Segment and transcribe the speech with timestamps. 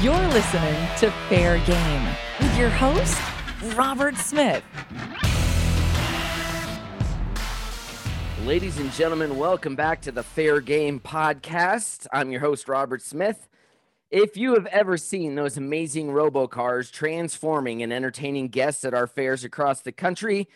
[0.00, 2.06] You're listening to Fair Game
[2.38, 3.20] with your host,
[3.76, 4.62] Robert Smith.
[8.44, 12.06] Ladies and gentlemen, welcome back to the Fair Game Podcast.
[12.12, 13.48] I'm your host, Robert Smith.
[14.08, 19.42] If you have ever seen those amazing robocars transforming and entertaining guests at our fairs
[19.42, 20.48] across the country,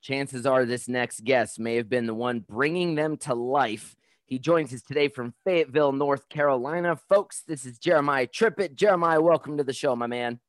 [0.00, 3.95] chances are this next guest may have been the one bringing them to life
[4.26, 6.96] he joins us today from Fayetteville, North Carolina.
[6.96, 8.74] Folks, this is Jeremiah Trippett.
[8.74, 10.40] Jeremiah, welcome to the show, my man.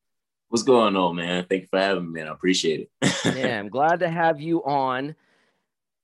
[0.49, 1.45] What's going on, man?
[1.47, 2.27] Thank you for having me, man.
[2.27, 3.15] I appreciate it.
[3.37, 5.15] yeah, I'm glad to have you on.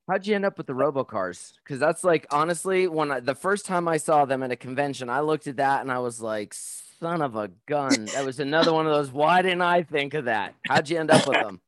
[0.07, 1.53] How'd you end up with the robocars?
[1.63, 5.09] Because that's like honestly, when I, the first time I saw them at a convention,
[5.09, 8.73] I looked at that and I was like, "Son of a gun!" That was another
[8.73, 9.11] one of those.
[9.11, 10.53] Why didn't I think of that?
[10.67, 11.61] How'd you end up with them?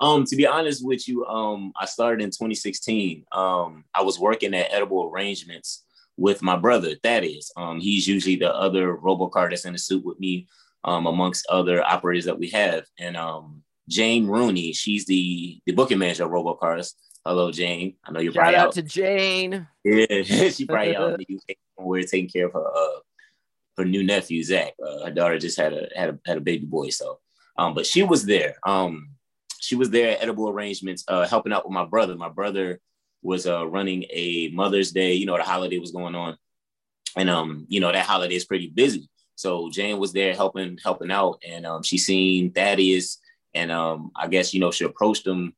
[0.00, 3.24] Um, to be honest with you, um, I started in 2016.
[3.32, 5.84] Um, I was working at Edible Arrangements
[6.16, 7.52] with my brother, Thaddeus.
[7.56, 10.48] Um, he's usually the other robocar that's in the suit with me,
[10.84, 12.84] um, amongst other operators that we have.
[12.98, 16.94] And um, Jane Rooney, she's the the booking manager of Robocars.
[17.24, 17.96] Hello, Jane.
[18.04, 19.66] I know you're Shout probably out, out to Jane.
[19.84, 21.20] Yeah, she probably out
[21.78, 23.00] we're taking care of her uh,
[23.76, 24.72] her new nephew Zach.
[24.82, 27.18] Uh, her daughter just had a had a had a baby boy, so
[27.58, 28.56] um, but she was there.
[28.64, 29.10] Um,
[29.60, 32.16] she was there at Edible Arrangements, uh, helping out with my brother.
[32.16, 32.80] My brother
[33.22, 35.14] was uh, running a Mother's Day.
[35.14, 36.36] You know, the holiday was going on,
[37.16, 39.08] and um, you know that holiday is pretty busy.
[39.36, 43.18] So Jane was there helping helping out, and um, she seen Thaddeus,
[43.54, 45.54] and um, I guess you know she approached him,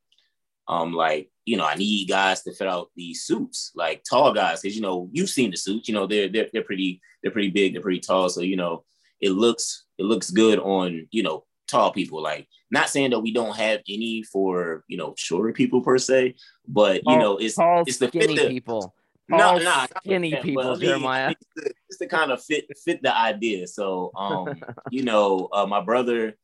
[0.68, 4.60] um, like you know I need guys to fit out these suits, like tall guys,
[4.60, 7.50] because you know you've seen the suits, you know they're they're they're pretty they're pretty
[7.50, 8.84] big, they're pretty tall, so you know
[9.20, 12.22] it looks it looks good on you know tall people.
[12.22, 16.34] Like, not saying that we don't have any for you know shorter people per se,
[16.68, 18.94] but you know, it's tall, it's the skinny fit people.
[19.28, 21.30] No, no, nah, skinny people, Jeremiah.
[21.30, 23.66] It's the, it's the, kind of fit fit the idea.
[23.66, 24.54] So, um,
[24.90, 26.36] you know, uh, my brother,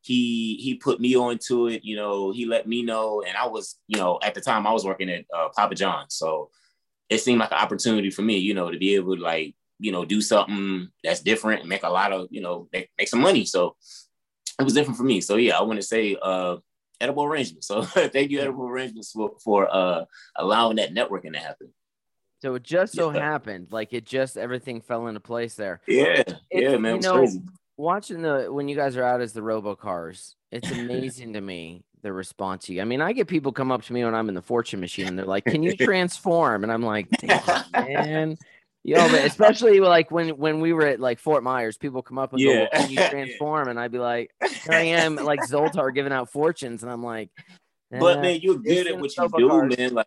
[0.00, 1.84] he he put me onto it.
[1.84, 4.72] You know, he let me know, and I was, you know, at the time I
[4.72, 6.50] was working at uh, Papa John's, so
[7.08, 9.92] it seemed like an opportunity for me, you know, to be able to like, you
[9.92, 13.20] know, do something that's different and make a lot of, you know, make, make some
[13.20, 13.44] money.
[13.44, 13.76] So
[14.58, 15.20] it was different for me.
[15.20, 16.56] So yeah, I want to say uh,
[17.00, 17.66] edible arrangements.
[17.66, 20.04] So thank you, edible arrangements, for, for uh,
[20.36, 21.68] allowing that networking to happen.
[22.42, 23.20] So it just so yeah.
[23.20, 25.80] happened, like it just everything fell into place there.
[25.86, 27.42] Yeah, it's, yeah, man, it was know, crazy.
[27.78, 32.12] Watching the when you guys are out as the robocars, it's amazing to me the
[32.12, 32.82] response to you.
[32.82, 35.08] I mean, I get people come up to me when I'm in the fortune machine
[35.08, 37.08] and they're like, "Can you transform?" And I'm like,
[37.72, 38.36] "Man."
[38.86, 42.32] You know, especially like when when we were at like Fort Myers, people come up
[42.32, 42.46] and yeah.
[42.46, 46.12] go, well, "Can you transform?" And I'd be like, "Here I am, like Zoltar giving
[46.12, 47.30] out fortunes," and I'm like,
[47.92, 49.94] eh, "But man, you're good at what you do, man.
[49.94, 50.06] Like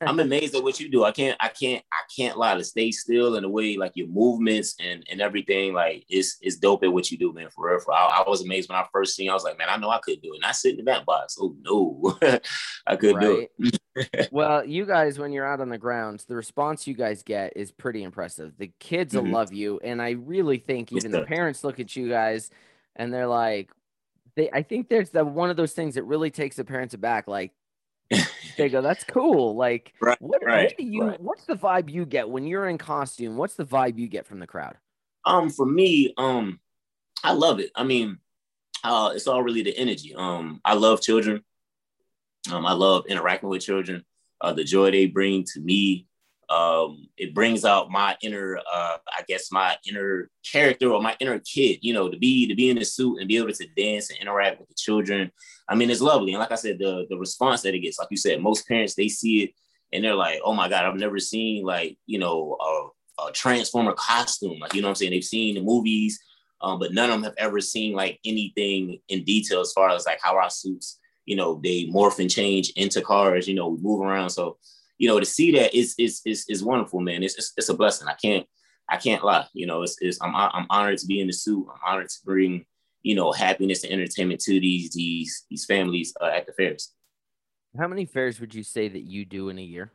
[0.00, 1.04] I'm amazed at what you do.
[1.04, 4.08] I can't, I can't, I can't lie to stay still in the way like your
[4.08, 5.72] movements and and everything.
[5.74, 7.48] Like it's it's dope at what you do, man.
[7.50, 9.30] For real, for I, I was amazed when I first seen.
[9.30, 10.36] I was like, man, I know I could do it.
[10.36, 11.36] And I sit in that box.
[11.40, 12.38] Oh no, I
[12.86, 12.98] right.
[12.98, 14.28] do it.
[14.32, 17.70] well, you guys, when you're out on the grounds, the response you guys get is
[17.70, 18.52] pretty impressive.
[18.58, 19.26] The kids mm-hmm.
[19.26, 22.50] will love you, and I really think even the parents look at you guys
[22.96, 23.70] and they're like,
[24.34, 24.50] they.
[24.50, 27.28] I think there's the one of those things that really takes the parents aback.
[27.28, 27.52] Like
[28.56, 31.02] they go, "That's cool." Like, right, what, right, what do you?
[31.08, 31.20] Right.
[31.20, 33.36] What's the vibe you get when you're in costume?
[33.36, 34.76] What's the vibe you get from the crowd?
[35.24, 36.60] Um, for me, um,
[37.22, 37.70] I love it.
[37.74, 38.18] I mean,
[38.84, 40.14] uh, it's all really the energy.
[40.14, 41.42] Um, I love children.
[42.52, 44.04] Um, I love interacting with children.
[44.40, 46.06] Uh, the joy they bring to me
[46.48, 51.38] um, it brings out my inner, uh, I guess, my inner character or my inner
[51.38, 51.78] kid.
[51.82, 54.18] You know, to be to be in the suit and be able to dance and
[54.18, 55.30] interact with the children.
[55.68, 56.32] I mean, it's lovely.
[56.32, 58.94] And like I said, the the response that it gets, like you said, most parents
[58.94, 59.50] they see it
[59.92, 63.92] and they're like, "Oh my god, I've never seen like you know a, a transformer
[63.92, 65.12] costume." Like you know what I'm saying?
[65.12, 66.18] They've seen the movies,
[66.60, 70.06] um, but none of them have ever seen like anything in detail as far as
[70.06, 73.46] like how our suits, you know, they morph and change into cars.
[73.46, 74.30] You know, we move around.
[74.30, 74.58] So
[75.02, 77.24] you know, to see that is is is is wonderful, man.
[77.24, 78.06] It's, it's, it's a blessing.
[78.06, 78.46] I can't
[78.88, 79.48] I can't lie.
[79.52, 81.66] You know, it's, it's I'm I'm honored to be in the suit.
[81.68, 82.64] I'm honored to bring
[83.02, 86.92] you know happiness and entertainment to these these these families uh, at the fairs.
[87.76, 89.90] How many fairs would you say that you do in a year?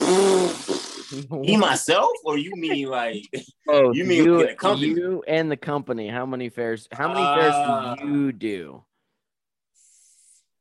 [1.30, 3.24] Me myself, or you mean like
[3.70, 4.88] oh, you mean you, the company?
[4.88, 6.08] You and the company.
[6.08, 6.88] How many fairs?
[6.92, 8.84] How many uh, fairs do uh, you do?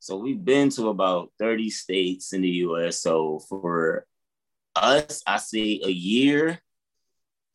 [0.10, 3.00] So we've been to about 30 states in the US.
[3.00, 4.08] So for
[4.76, 6.60] us, I say a year,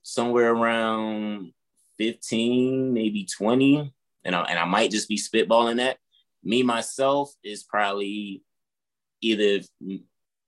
[0.02, 1.50] somewhere around
[1.98, 3.92] 15, maybe 20.
[4.24, 5.96] And I, and I might just be spitballing that.
[6.44, 8.44] Me, myself, is probably
[9.20, 9.64] either,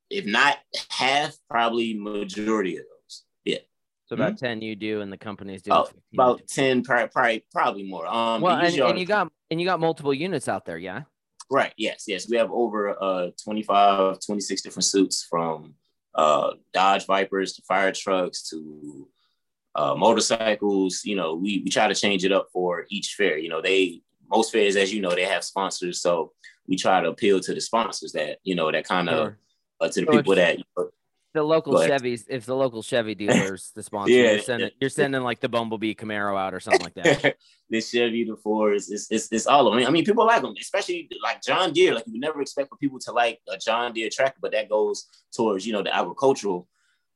[0.09, 3.25] if not half, probably majority of those.
[3.45, 3.59] Yeah.
[4.05, 6.01] So about 10 you do and the company's doing about, 15.
[6.15, 9.67] about 10 probably, probably probably more um well, but and, and you got and you
[9.67, 11.03] got multiple units out there, yeah.
[11.51, 11.73] Right.
[11.77, 12.05] Yes.
[12.09, 12.29] Yes.
[12.29, 15.75] We have over uh 25, 26 different suits from
[16.15, 19.09] uh Dodge Vipers to fire trucks to
[19.75, 21.03] uh motorcycles.
[21.05, 23.39] You know, we, we try to change it up for each fair.
[23.39, 26.01] You know, they most fairs, as you know, they have sponsors.
[26.01, 26.33] So
[26.67, 29.39] we try to appeal to the sponsors that, you know, that kind of Sure.
[29.81, 30.91] uh, to the So people that you know,
[31.37, 32.01] The local ahead.
[32.01, 34.31] Chevys, if the local Chevy dealers the sponsor, Yeah.
[34.33, 37.37] you're sending you're sending like the Bumblebee Camaro out or something like that.
[37.69, 39.87] the Chevy, the Fords, it's, it's, it's all of them.
[39.87, 41.95] I mean, people like them, especially like John Deere.
[41.95, 44.71] Like you would never expect for people to like a John Deere tractor, but that
[44.71, 45.07] goes
[45.37, 46.67] towards, you know, the agricultural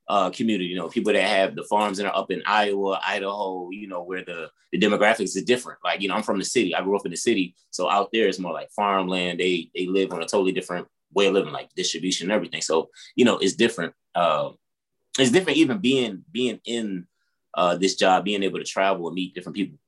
[0.07, 3.71] uh, community, you know, people that have the farms that are up in Iowa, Idaho,
[3.71, 5.79] you know, where the, the demographics is different.
[5.83, 6.75] Like, you know, I'm from the city.
[6.75, 7.55] I grew up in the city.
[7.71, 9.41] So out there it's more like farmland.
[9.41, 12.62] They they live on a totally different way of living, like distribution and everything.
[12.62, 13.95] So, you know, it's different.
[14.15, 14.51] Uh,
[15.19, 17.07] it's different even being being in
[17.55, 19.79] uh, this job, being able to travel and meet different people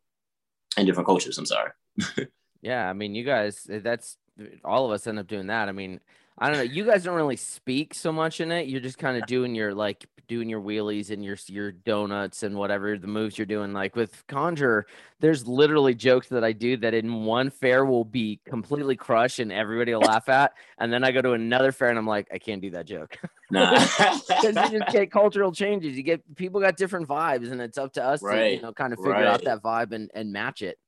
[0.76, 1.38] and different cultures.
[1.38, 1.70] I'm sorry.
[2.62, 4.16] Yeah, I mean, you guys, eh, that's
[4.64, 5.68] all of us end up doing that.
[5.68, 6.00] I mean,
[6.38, 6.62] I don't know.
[6.62, 8.68] You guys don't really speak so much in it.
[8.68, 12.56] You're just kind of doing your like doing your wheelies and your your donuts and
[12.56, 13.72] whatever the moves you're doing.
[13.74, 14.86] Like with Conjure,
[15.20, 19.52] there's literally jokes that I do that in one fair will be completely crushed and
[19.52, 22.38] everybody will laugh at, and then I go to another fair and I'm like, I
[22.38, 23.18] can't do that joke
[23.50, 23.72] Nah.
[24.26, 25.96] because you just get cultural changes.
[25.96, 28.92] You get people got different vibes, and it's up to us to you know kind
[28.92, 30.78] of figure out that vibe and and match it.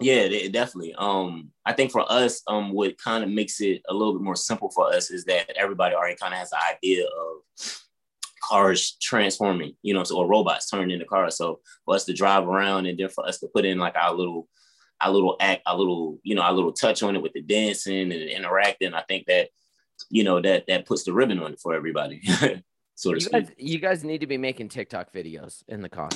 [0.00, 0.94] Yeah, definitely.
[0.98, 4.36] Um, I think for us, um, what kind of makes it a little bit more
[4.36, 7.85] simple for us is that everybody already kind of has an idea of
[8.42, 11.36] cars transforming, you know, so or robots turning into cars.
[11.36, 14.14] So for us to drive around and then for us to put in like our
[14.14, 14.48] little,
[15.00, 18.12] our little act, our little, you know, our little touch on it with the dancing
[18.12, 19.48] and interacting, I think that,
[20.10, 22.22] you know, that that puts the ribbon on it for everybody,
[22.96, 26.08] so You guys, you guys need to be making TikTok videos in the car.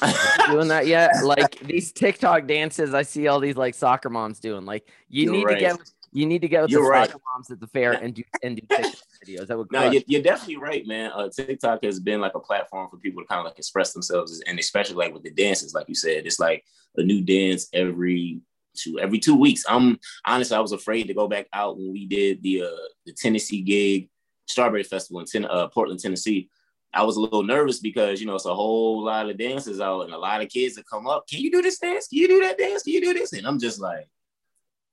[0.46, 1.10] Doing that yet?
[1.22, 4.64] Like these TikTok dances, I see all these like soccer moms doing.
[4.64, 5.54] Like you You're need right.
[5.54, 7.14] to get you need to get with You're the right.
[7.34, 8.94] moms at the fair and do and do TikTok
[9.26, 9.46] videos.
[9.46, 11.10] That would No, you're, you're definitely right, man.
[11.14, 14.42] Uh, TikTok has been like a platform for people to kind of like express themselves,
[14.46, 16.64] and especially like with the dances, like you said, it's like
[16.96, 18.40] a new dance every
[18.74, 19.64] two every two weeks.
[19.68, 23.12] I'm honestly, I was afraid to go back out when we did the uh, the
[23.12, 24.08] Tennessee gig,
[24.46, 26.48] Strawberry Festival in ten, uh, Portland, Tennessee.
[26.92, 30.02] I was a little nervous because you know it's a whole lot of dances out
[30.02, 31.28] and a lot of kids that come up.
[31.28, 32.08] Can you do this dance?
[32.08, 32.82] Can you do that dance?
[32.82, 33.32] Can you do this?
[33.32, 34.08] And I'm just like,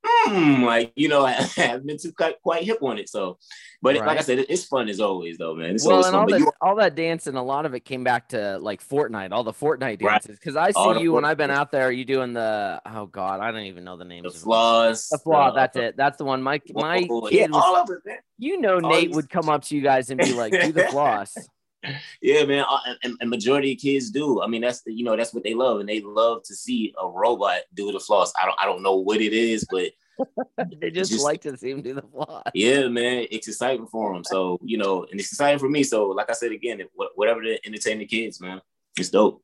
[0.08, 3.10] hmm, like you know, I haven't been too quite, quite hip on it.
[3.10, 3.38] So,
[3.82, 5.76] but it- like I said, it- it's fun as always, though, man.
[5.76, 8.04] It's well, and all that you, all that dance and a lot of it came
[8.04, 10.38] back to like Fortnite, all the Fortnite dances.
[10.40, 11.92] Because I see the you when I've been out there.
[11.92, 14.24] You doing the oh god, I don't even know the names.
[14.24, 15.52] the of flaws, The flaw.
[15.52, 15.98] the- That's it.
[15.98, 16.42] That's the one.
[16.44, 17.64] My my Oh, kid yeah, was.
[17.64, 18.18] all of it, man.
[18.38, 20.72] You know, all Nate these- would come up to you guys and be like, "Do
[20.72, 21.36] the floss."
[22.22, 24.42] Yeah, man, uh, and- and, majority of kids do.
[24.42, 27.08] I mean, that's you know that's what they love, and they love to see a
[27.08, 28.34] robot do the floss.
[28.42, 29.92] I don't I don't know what it is, but
[30.82, 32.44] they just, just- like to see him do the floss.
[32.54, 34.24] yeah, man, it's exciting for them.
[34.24, 35.84] So you know, and it's exciting for me.
[35.84, 36.82] So like I said again,
[37.16, 38.60] whatever to entertain the kids, man,
[38.98, 39.44] it's dope.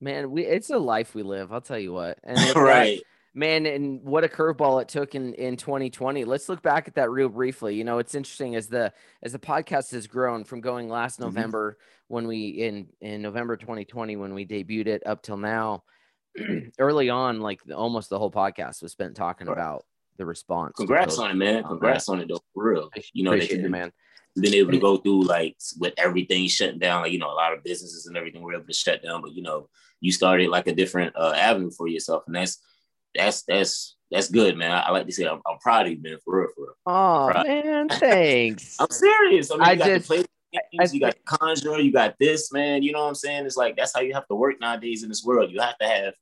[0.00, 1.52] Man, we it's a life we live.
[1.52, 2.18] I'll tell you what.
[2.24, 3.00] And with that- right.
[3.34, 6.24] Man, and what a curveball it took in in 2020.
[6.24, 7.74] Let's look back at that real briefly.
[7.74, 8.92] You know, it's interesting as the
[9.22, 11.24] as the podcast has grown from going last Mhm.
[11.24, 15.84] November when we in in November 2020 when we debuted it up till now.
[16.78, 19.52] early on, like the, almost the whole podcast was spent talking Right.
[19.52, 19.84] about
[20.16, 20.72] the response.
[20.76, 21.62] Congrats on it, man.
[21.62, 22.40] Congrats on it, though.
[22.54, 22.90] For real.
[23.12, 23.92] You know, that you it, man.
[24.36, 27.52] been able to go through like with everything shutting down, like you know, a lot
[27.52, 29.68] of businesses and everything were able to shut down, but you know,
[30.00, 32.58] you started like a different uh, avenue for yourself, and that's
[33.14, 34.72] that's that's that's good, man.
[34.72, 36.74] I, I like to say I'm, I'm proud of you, man, for real, for real.
[36.86, 38.76] Oh man, thanks.
[38.78, 39.50] I'm serious.
[39.50, 42.52] I mean, I you got just- the play I you got Conjure, you got this,
[42.52, 42.82] man.
[42.82, 43.46] You know what I'm saying?
[43.46, 45.50] It's like that's how you have to work nowadays in this world.
[45.50, 46.14] You have to have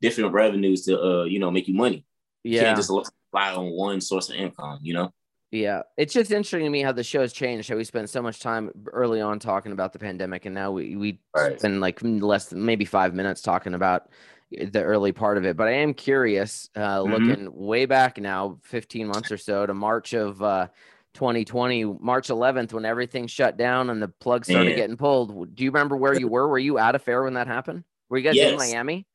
[0.00, 2.06] different revenues to uh, you know, make you money.
[2.44, 2.62] You yeah.
[2.64, 5.12] can't just rely on one source of income, you know?
[5.50, 7.68] Yeah, it's just interesting to me how the show has changed.
[7.68, 10.96] How we spent so much time early on talking about the pandemic, and now we
[10.96, 11.58] we Right.
[11.58, 14.08] spend like less than maybe five minutes talking about
[14.56, 15.56] the early part of it.
[15.56, 17.10] But I am curious, uh, Mhm.
[17.10, 20.68] looking way back now, fifteen months or so to March of uh,
[21.14, 25.54] 2020, March 11th, when everything shut down and the plug started getting pulled.
[25.54, 26.48] Do you remember where you were?
[26.48, 27.84] Were you at a fair when that happened?
[28.08, 29.06] Were you guys in Miami?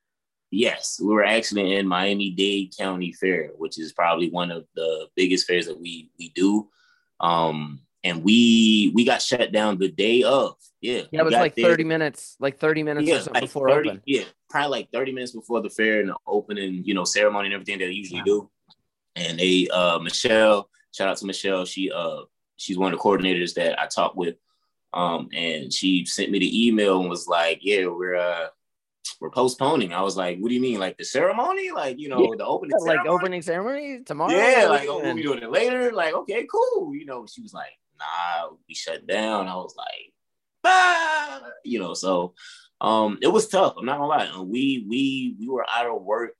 [0.51, 5.08] Yes, we were actually in Miami Dade County Fair, which is probably one of the
[5.15, 6.69] biggest fairs that we we do.
[7.19, 10.55] Um, and we we got shut down the day of.
[10.81, 13.43] Yeah, Yeah, it was like there- 30 minutes, like 30 minutes or Yeah, something like
[13.43, 14.01] before 30, open.
[14.05, 17.53] yeah, probably like 30 minutes before the fair and the opening, you know, ceremony and
[17.53, 18.25] everything that they usually Wow.
[18.25, 18.51] do.
[19.15, 21.65] And they uh Michelle, shout out to Michelle.
[21.65, 22.21] She uh
[22.57, 24.36] she's one of the coordinators that I talked with
[24.91, 28.48] Um, and she sent me the email and was like, "Yeah, we're uh,
[29.21, 31.69] we're postponing." I was like, "What do you mean, like the ceremony?
[31.69, 33.09] Like you know, Yeah, the opening like ceremony?
[33.15, 34.31] opening ceremony tomorrow.
[34.33, 35.91] Yeah, like oh, we doing it later.
[35.91, 36.95] Like okay, cool.
[36.95, 40.12] You know, she was like, "Nah, we shut down." I was like,
[40.63, 41.93] "Ah," you know.
[41.93, 42.33] So,
[42.81, 43.75] um, it was tough.
[43.77, 44.41] I'm not gonna lie.
[44.41, 46.35] We we we were out of work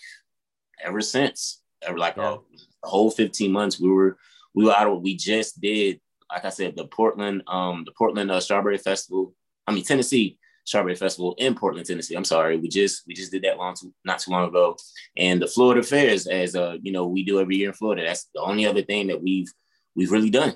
[0.84, 1.62] ever since.
[1.82, 2.34] Ever like Yeah.
[2.34, 2.38] a,
[2.84, 3.80] the whole 15 months.
[3.80, 4.18] We were
[4.54, 5.02] we were out of.
[5.02, 6.00] We just did,
[6.32, 9.34] like I said, the Portland um the Portland uh, Strawberry Festival.
[9.68, 12.16] I mean Tennessee Strawberry Festival in Portland, Tennessee.
[12.16, 14.76] I'm sorry, we just we just did that long too, not too long ago.
[15.18, 18.04] And the Florida Fairs, as uh you know we do every year in Florida.
[18.04, 19.52] That's the only other thing that we've
[19.96, 20.56] we've really done.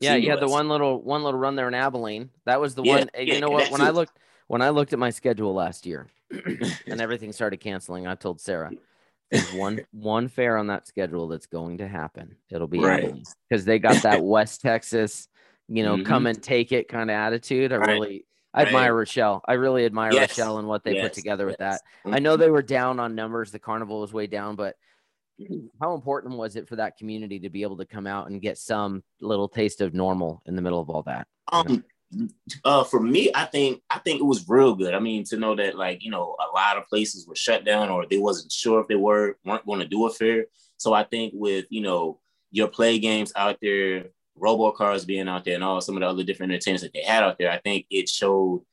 [0.00, 2.30] Yeah, you had the one little one little run there in Abilene.
[2.46, 3.10] That was the Yeah, one.
[3.18, 3.70] You know what?
[3.70, 8.06] When I looked when I looked at my schedule last year, and everything started canceling,
[8.06, 8.72] I told Sarah,
[9.30, 12.36] "There's one one fair on that schedule that's going to happen.
[12.50, 13.14] It'll be Right.
[13.48, 15.28] because they got that West Texas,
[15.68, 16.06] you know, Mhm.
[16.06, 17.72] come and take it kind of attitude.
[17.72, 17.90] I Right.
[17.94, 18.66] really, I Right.
[18.68, 19.42] admire Rochelle.
[19.46, 20.30] I really admire Yes.
[20.38, 21.82] Rochelle and what they put Yes, together with that.
[22.04, 22.14] yes.
[22.14, 23.50] I know they were down on numbers.
[23.50, 24.76] The carnival was way down, but.
[25.80, 28.58] how important was it for that community to be able to come out and get
[28.58, 31.26] some little taste of normal in the middle of all that?
[31.52, 31.84] Um,
[32.64, 34.94] uh, for me, I think I think it was real good.
[34.94, 37.88] I mean, to know that like you know a lot of places were shut down
[37.88, 40.46] or they wasn't sure if they were weren't going to do a fair.
[40.76, 44.06] So I think with you know your play games out there,
[44.40, 47.22] robocars being out there, and all some of the other different entertainers that they had
[47.22, 48.64] out there, I think it showed.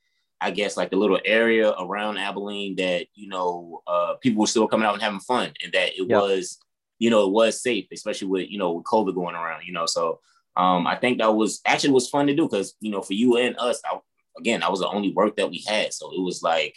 [0.42, 4.68] I guess like the little area around Abilene that you know uh, people were still
[4.68, 6.22] coming out and having fun, and that it Yep.
[6.22, 6.58] was
[7.00, 9.66] you know it was safe, especially with you know with COVID going around.
[9.66, 10.20] You know, so
[10.58, 13.38] um, I think that was actually was fun to do because you know for you
[13.38, 14.00] and us, I,
[14.38, 16.76] again, that was the only work that we had, so it was like,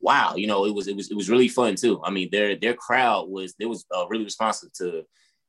[0.00, 2.00] wow, you know, it was it was it was really fun too.
[2.02, 5.04] I mean, their their crowd was they was uh, really responsive to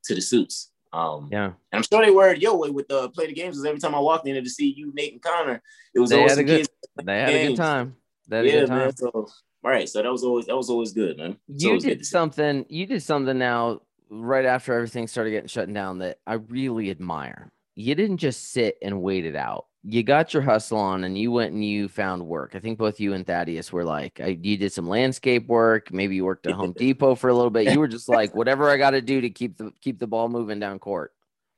[0.06, 0.72] to the suits.
[0.96, 3.56] Um, Yeah, and I'm sure they were way with uh, play the games.
[3.56, 5.62] Because every time I walked in there to see you, Nate and Connor,
[5.94, 6.70] it was They always had a good-
[7.04, 7.96] they had a good time.
[8.28, 8.78] They had a Yeah, good time.
[8.78, 8.96] man.
[8.96, 9.28] So
[9.62, 11.38] right, so that was always that was always good, man.
[11.48, 16.20] You did something you did something now right after everything started getting shut down that
[16.28, 20.80] i really admire you didn't just sit and wait it out you got your hustle
[20.80, 23.84] on and you went and you found work i think both you and thaddeus were
[23.84, 27.34] like I, you did some landscape work maybe you worked at home depot for a
[27.34, 30.00] little bit you were just like whatever i got to do to keep the keep
[30.00, 31.14] the ball moving down court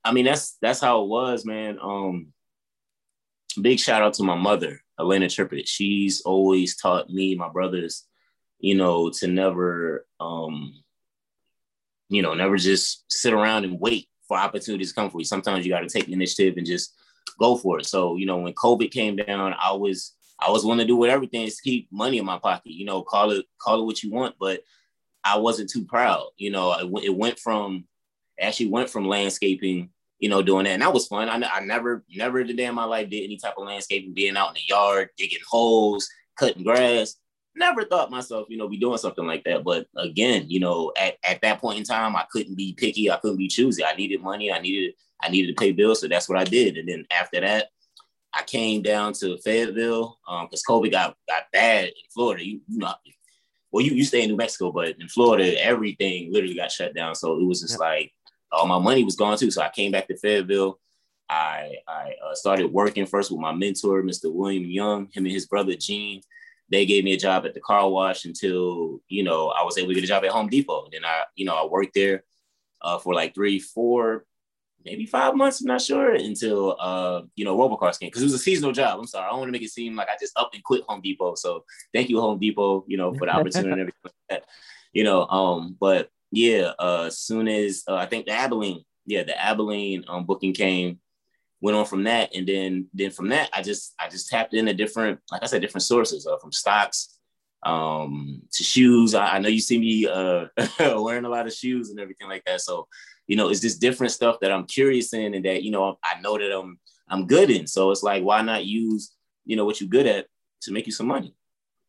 [0.07, 1.77] I mean, that's that's how it was, man.
[1.81, 2.27] Um,
[3.61, 5.67] big shout out to my mother, Elena Trippett.
[5.67, 8.05] She's always taught me, my brothers,
[8.57, 10.73] you know, to never, um,
[12.07, 15.25] you know, never just sit around and wait for opportunities to come for you.
[15.25, 16.95] Sometimes you got to take the initiative and just
[17.39, 17.85] go for it.
[17.85, 21.09] So, you know, when COVID came down, I was I was willing to do with
[21.09, 22.71] everything to keep money in my pocket.
[22.71, 24.61] You know, call it call it what you want, but
[25.23, 26.27] I wasn't too proud.
[26.37, 27.85] You know, it, it went from
[28.39, 31.29] actually went from landscaping, you know, doing that, and that was fun.
[31.29, 34.37] I, I never never the day in my life did any type of landscaping, being
[34.37, 36.07] out in the yard, digging holes,
[36.37, 37.15] cutting grass.
[37.57, 39.63] Never thought myself, you know, be doing something like that.
[39.63, 43.09] But again, you know, at, at that point in time, I couldn't be picky.
[43.09, 43.83] I couldn't be choosy.
[43.83, 44.51] I needed money.
[44.51, 46.77] I needed I needed to pay bills, so that's what I did.
[46.77, 47.69] And then after that,
[48.33, 52.45] I came down to Fayetteville because COVID got got bad in Florida.
[52.45, 52.93] You, you know,
[53.71, 57.15] well, you, you stay in New Mexico, but in Florida, everything literally got shut down.
[57.15, 57.79] So it was just Yep.
[57.79, 58.13] like
[58.51, 59.51] all my money was gone too.
[59.51, 60.79] So I came back to Fayetteville.
[61.29, 64.31] I I uh, started working first with my mentor, Mr.
[64.31, 65.07] William Young.
[65.07, 66.21] Him and his brother Gene.
[66.69, 69.89] They gave me a job at the car wash until you know I was able
[69.89, 70.89] to get a job at Home Depot.
[70.91, 72.23] Then I you know I worked there
[72.81, 74.25] uh, for like three, four,
[74.83, 75.61] maybe five months.
[75.61, 78.99] I'm not sure until uh, you know robocars came because it was a seasonal job.
[78.99, 80.83] I'm sorry, I don't want to make it seem like I just up and quit
[80.87, 81.35] Home Depot.
[81.35, 84.45] So thank you Home Depot, you know, for the opportunity and everything like that.
[84.93, 89.23] You know, um, but yeah, uh, as soon as uh, I think the Abilene, yeah,
[89.23, 90.99] the Abilene um, booking came,
[91.61, 94.73] went on from that, and then then from that, I just I just tapped into
[94.73, 97.17] different, like I said, different sources uh, from stocks
[97.63, 99.15] um to shoes.
[99.15, 100.45] I, I know you see me uh
[101.01, 102.61] wearing a lot of shoes and everything like that.
[102.61, 102.87] So,
[103.25, 106.19] you know, it's just different stuff that I'm curious in and that, you know, I
[106.21, 107.67] know that I'm I'm good in.
[107.67, 109.13] So it's like, why not use,
[109.45, 110.27] you know, what you're good at
[110.61, 111.33] to make you some money?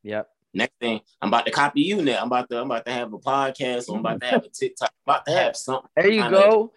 [0.02, 2.20] yep Next thing, I'm about to copy you now.
[2.22, 3.90] I'm about to I'm about to have a podcast.
[3.90, 4.90] Or I'm about to have a TikTok.
[4.90, 5.90] I'm about to have something.
[5.94, 6.72] there you go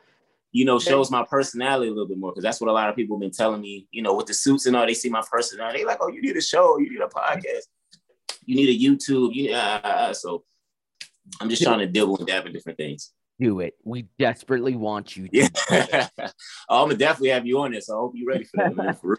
[0.54, 2.96] You know, shows my personality a little bit more because that's what a lot of
[2.96, 3.88] people have been telling me.
[3.92, 5.80] You know, with the suits and all, they see my personality.
[5.80, 6.78] They like, oh, you need a show.
[6.78, 7.68] You need a podcast.
[8.46, 9.34] You need a YouTube.
[9.34, 9.80] You yeah.
[9.84, 10.12] Ah, ah.
[10.12, 10.44] So
[11.40, 13.14] I'm just trying to dibble and dab in different things.
[13.40, 15.42] do it we desperately want you to
[15.72, 16.08] oh, Yeah.
[16.70, 17.90] I'm gonna definitely have you on this.
[17.90, 18.94] I hope you're ready for that, man.
[18.96, 19.18] For.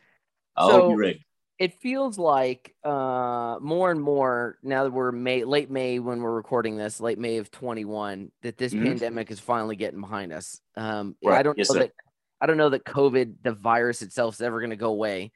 [0.56, 1.24] I So- hope you're ready.
[1.62, 6.32] It feels like uh more and more now that we're May late May when we're
[6.34, 8.84] recording this, late May of 21, that this Mhm.
[8.84, 10.60] pandemic is finally getting behind us.
[10.76, 11.80] Um I don't Yes, know sir.
[11.80, 11.92] that
[12.40, 15.30] I don't know that COVID, the virus itself, is ever going to go away.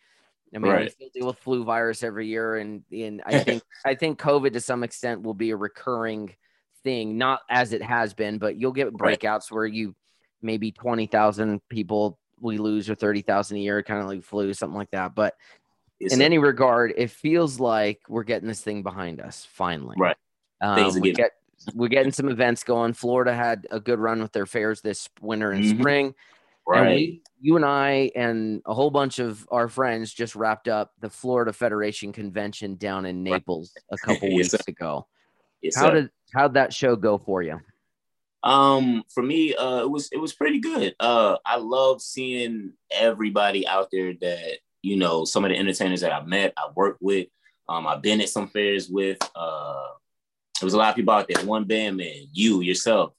[0.52, 3.94] I mean, we still deal with flu virus every year, and and I think I
[3.94, 6.34] think COVID to some extent will be a recurring
[6.82, 9.20] thing, not as it has been, but you'll get Right.
[9.20, 9.94] breakouts where you
[10.42, 14.52] maybe twenty thousand people we lose or thirty thousand a year, kind of like flu,
[14.52, 15.14] something like that.
[15.14, 15.34] But
[16.00, 19.96] It's in a- any regard, it feels like we're getting this thing behind us finally.
[19.98, 20.16] Right.
[20.60, 21.32] Um, we get
[21.74, 22.92] we're getting some events going.
[22.92, 25.78] Florida had a good run with their fairs this winter and Mhm.
[25.80, 26.06] spring.
[26.68, 26.96] And right.
[26.96, 31.08] we, you and I and a whole bunch of our friends just wrapped up the
[31.08, 34.58] Florida Federation convention down in Naples a couple Yes, weeks sir.
[34.68, 35.06] ago.
[35.62, 35.94] Yes, How sir.
[35.94, 37.60] did how'd that show go for you?
[38.42, 40.94] Um, for me, uh, it was it was pretty good.
[41.00, 46.12] Uh, I love seeing everybody out there that you know, some of the entertainers that
[46.12, 47.26] I met, I worked with,
[47.68, 49.18] um, I've been at some fairs with.
[49.34, 49.88] Uh,
[50.60, 51.44] there was a lot of people out there.
[51.44, 53.12] One band man, you yourself,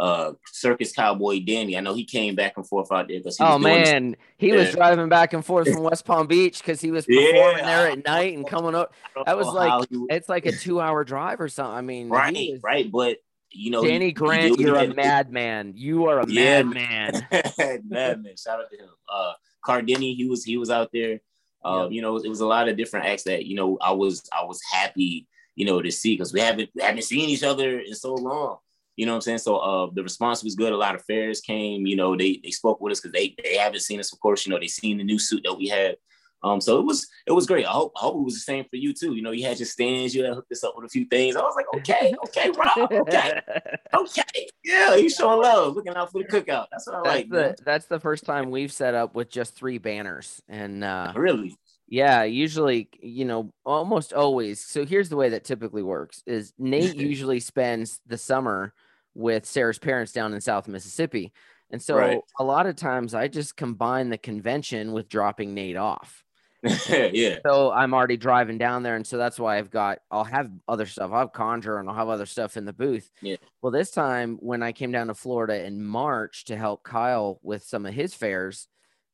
[0.00, 1.76] uh, Circus Cowboy Danny.
[1.76, 5.08] I know he came back and forth out there because Oh man, he was driving
[5.08, 7.30] back and forth from West Palm Beach because he was Yeah.
[7.30, 8.92] performing there at night and coming up.
[9.24, 11.76] that was like- he, It's like a two-hour drive or something.
[11.76, 13.18] I mean, right, was- right, but
[13.54, 15.74] you know, Danny he Grant, you're a madman.
[15.76, 17.26] You are a Yeah, madman.
[17.88, 18.88] Madman, shout out to him.
[19.08, 19.32] Uh,
[19.64, 21.20] Cardini, he was he was out there.
[21.64, 21.92] Uh, Yep.
[21.92, 24.44] You know, it was a lot of different acts that you know I was I
[24.44, 27.94] was happy you know to see because we haven't we haven't seen each other in
[27.94, 28.58] so long.
[28.96, 29.38] You know what I'm saying?
[29.38, 30.72] So uh, the response was good.
[30.72, 31.86] A lot of fairs came.
[31.86, 34.12] You know, they they spoke with us because they they haven't seen us.
[34.12, 35.96] Of course, you know they seen the new suit that we had.
[36.44, 37.66] Um, so it was it was great.
[37.66, 39.14] I hope I hope it was the same for you too.
[39.14, 40.14] You know, you had your stands.
[40.14, 41.36] You had hooked us up with a few things.
[41.36, 43.40] I was like, okay, okay, Rob, okay,
[43.94, 46.66] okay, yeah, you showing love, looking out for the cookout.
[46.70, 47.28] That's what I that's like.
[47.30, 51.56] the that's the first time we've set up with just three banners and uh Really?
[51.88, 56.96] yeah usually you know almost always so here's the way that typically works is nate
[57.10, 58.72] usually spends the summer
[59.14, 61.32] with sarah's parents down in south mississippi
[61.70, 62.20] and so Right.
[62.38, 66.24] a lot of times i just combine the convention with dropping nate off
[67.12, 67.38] yeah.
[67.44, 70.86] so i'm already driving down there and so that's why i've got i'll have other
[70.86, 73.36] stuff i'll have conjure and i'll have other stuff in the booth Yeah.
[73.62, 77.64] well this time when i came down to florida in march to help kyle with
[77.64, 78.68] some of his fairs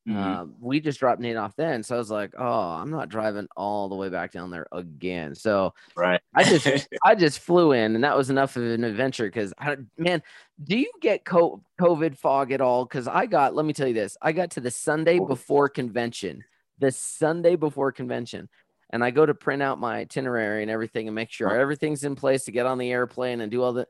[0.08, 0.16] Mhm.
[0.16, 1.82] uh, we just dropped Nate off then.
[1.82, 5.34] So I was like, oh, I'm not driving all the way back down there again.
[5.34, 6.18] So right.
[6.34, 6.66] I just
[7.04, 9.26] I just flew in, and that was enough of an adventure.
[9.26, 9.52] Because
[9.98, 10.22] man,
[10.64, 12.86] do you get co- COVID fog at all?
[12.86, 13.54] Because I got.
[13.54, 16.42] Let me tell you this: I got to the Sunday before convention,
[16.78, 18.48] the Sunday before convention,
[18.90, 22.14] and I go to print out my itinerary and everything and make sure everything's in
[22.16, 23.86] place to get on the airplane and do all the.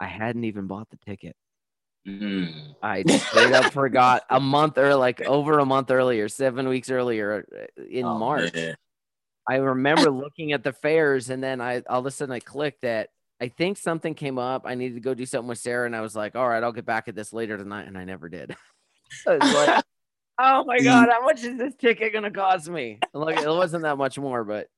[0.00, 1.36] I hadn't even bought the ticket.
[2.06, 2.74] Mm.
[2.82, 7.46] I straight up forgot a month or like over a month earlier, seven weeks earlier
[7.78, 8.52] uh, in Oh, March.
[8.54, 8.74] man.
[9.48, 12.82] I remember looking at the fairs and then I all of a sudden I clicked
[12.82, 14.62] that I think something came up.
[14.66, 16.72] I needed to go do something with Sarah and I was like, all right, I'll
[16.72, 17.86] get back at this later tonight.
[17.86, 18.56] And I never did.
[19.26, 19.84] Was like,
[20.38, 22.98] oh my God, how much is this ticket going to cost me?
[23.14, 24.68] Look, it wasn't that much more, but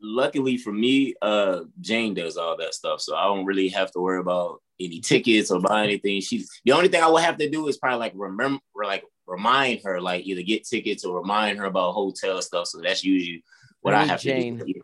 [0.00, 4.00] Luckily for me, uh, Jane does all that stuff, so I don't really have to
[4.00, 6.20] worry about any tickets or buy anything.
[6.20, 9.80] She's the only thing I would have to do is probably like remember, like remind
[9.84, 12.66] her, like either get tickets or remind her about hotel stuff.
[12.66, 13.42] So that's usually
[13.80, 14.58] what I I, have Jane.
[14.58, 14.82] to do.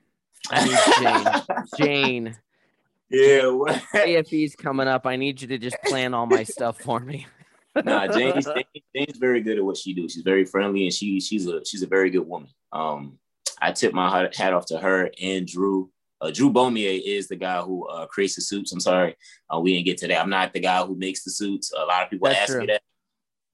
[0.50, 1.86] I need Jane.
[1.86, 2.38] Jane,
[3.10, 3.46] yeah.
[3.48, 5.06] what- AFE's coming up.
[5.06, 7.26] I need you to just plan all my stuff for me.
[7.84, 10.12] nah, Jane's, Jane- Jane's very good at what she does.
[10.12, 12.48] She's very friendly and she she's a she's a very good woman.
[12.72, 13.18] Um,
[13.60, 15.90] I tip my hat- hat off to her and Drew.
[16.20, 18.70] Uh, Drew Beaumier is the guy who uh, creates the suits.
[18.72, 19.16] I'm sorry,
[19.52, 20.20] uh, we didn't get to that.
[20.20, 21.72] I'm not the guy who makes the suits.
[21.72, 22.60] A lot of people That's ask true.
[22.60, 22.82] me that.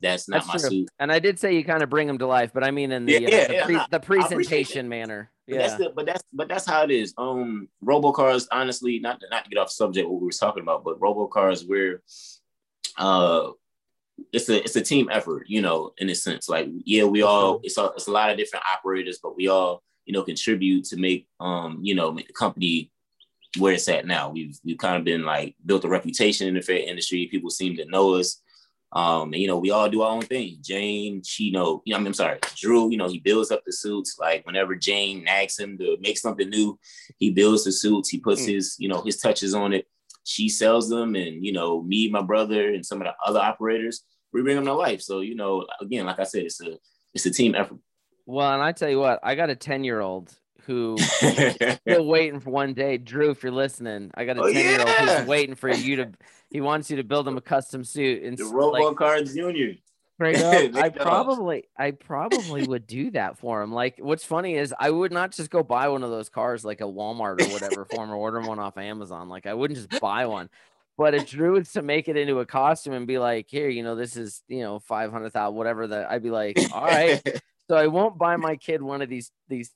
[0.00, 0.68] That's not That's my true.
[0.68, 0.88] suit.
[0.98, 3.06] And I did say you kind of bring them to life, but I mean in
[3.06, 5.30] the Yeah, uh, yeah, the, yeah, pre- nah, the presentation manner.
[5.46, 5.62] But Yeah.
[5.62, 7.14] that's the, but that's but that's how it is.
[7.18, 10.84] Um, robocars, honestly, not to, not to get off subject what we were talking about,
[10.84, 12.02] but robocars, we're
[12.96, 13.50] uh,
[14.32, 16.48] it's a it's a team effort, you know, in a sense.
[16.48, 19.82] Like, yeah, we all it's a it's a lot of different operators, but we all
[20.06, 22.90] you know contribute to make um you know make the company
[23.58, 24.30] where it's at now.
[24.30, 27.26] We've we've kind of been like built a reputation in the fair industry.
[27.30, 28.40] People seem to know us.
[28.90, 30.56] Um, and, you know, we all do our own thing.
[30.62, 33.62] Jane, she know, you know, I mean, I'm sorry, Drew, you know, he builds up
[33.66, 34.16] the suits.
[34.18, 36.78] Like whenever Jane nags him to make something new,
[37.18, 38.54] he builds the suits, he puts Mm.
[38.54, 39.86] his, you know, his touches on it.
[40.28, 44.02] She sells them, and you know, me, my brother, and some of the other operators,
[44.30, 45.00] we bring them to life.
[45.00, 46.76] So, you know, again, like I said, it's a
[47.14, 47.78] it's a team effort.
[48.26, 50.30] Well, and I tell you what, I got a 10 year old
[50.64, 52.98] who still waiting for one day.
[52.98, 55.18] Drew, if you're listening, I got a Oh, 10 year old yeah.
[55.20, 56.10] who's waiting for you to,
[56.50, 58.22] he wants you to build him a custom suit.
[58.24, 59.76] And the Robo like, Cards Junior.
[60.18, 63.72] Straight up, I probably, I probably would do that for him.
[63.72, 66.80] Like, what's funny is I would not just go buy one of those cars like
[66.80, 69.28] a Walmart or whatever for him or order one off Amazon.
[69.28, 70.50] Like, I wouldn't just buy one.
[70.96, 73.84] But if Drew was to make it into a costume and be like, here, you
[73.84, 77.22] know, this is, you know, 500,000, whatever that, I'd be like, all right,
[77.68, 79.70] So I won't buy my kid one of these these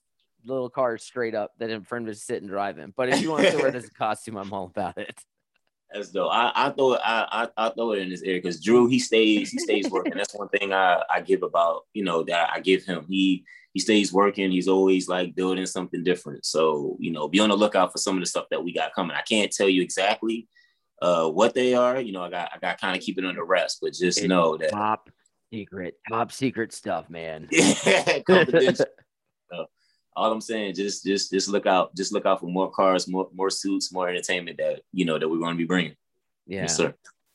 [0.44, 2.92] little cars straight up that in front of us sit and drive in.
[2.96, 5.14] But if you want to wear it as a costume, I'm all about it.
[5.92, 6.30] That's dope.
[6.32, 7.00] I, I throw it.
[7.04, 10.14] I, I, I throw it in this area because Drew he stays he stays working.
[10.16, 13.04] That's one thing I, I give about you know that I give him.
[13.08, 14.50] He he stays working.
[14.50, 16.46] He's always like building something different.
[16.46, 18.94] So you know, be on the lookout for some of the stuff that we got
[18.94, 19.16] coming.
[19.16, 20.48] I can't tell you exactly
[21.02, 22.00] uh, what they are.
[22.00, 24.26] You know, I got I got kind of keep it under wraps, but just It's
[24.26, 25.10] know that Top
[25.52, 27.48] secret, top secret stuff, man.
[27.52, 28.86] yeah, confidential.
[30.14, 33.28] All I'm saying, just just just look out, just look out for more cars, more
[33.34, 35.96] more suits, more entertainment that you know that we're going to be bringing.
[36.46, 36.62] Yeah.
[36.62, 36.94] Yes, sir.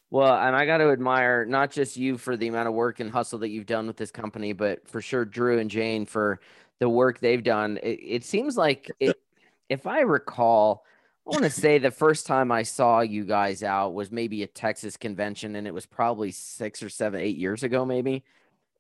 [0.10, 3.12] Well, and I got to admire not just you for the amount of work and
[3.12, 6.40] hustle that you've done with this company, but for sure Drew and Jane for
[6.80, 7.78] the work they've done.
[7.84, 9.20] It, it seems like it,
[9.68, 10.86] if I recall,
[11.28, 14.48] I want to say the first time I saw you guys out was maybe a
[14.48, 18.24] Texas convention, and it was probably six or seven, eight years ago, maybe.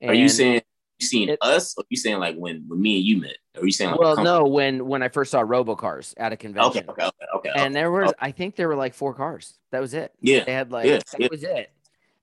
[0.01, 0.61] Are you saying
[0.99, 3.37] you seen it- us, or you saying like when when me and you met?
[3.59, 6.89] Or you saying like Well, no, when when I first saw RoboCars at a convention,
[6.89, 7.51] okay, okay, okay.
[7.55, 9.57] and there was, I think there were like four cars.
[9.71, 10.13] That was it.
[10.21, 11.27] yeah, They had like Yeah, that yeah.
[11.29, 11.71] was it.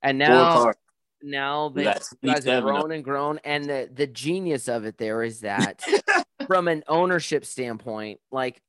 [0.02, 0.72] And now
[1.22, 4.98] now they guys have 27 of grown and grown and the the genius of it
[4.98, 5.82] there is that
[6.46, 8.60] from an ownership standpoint like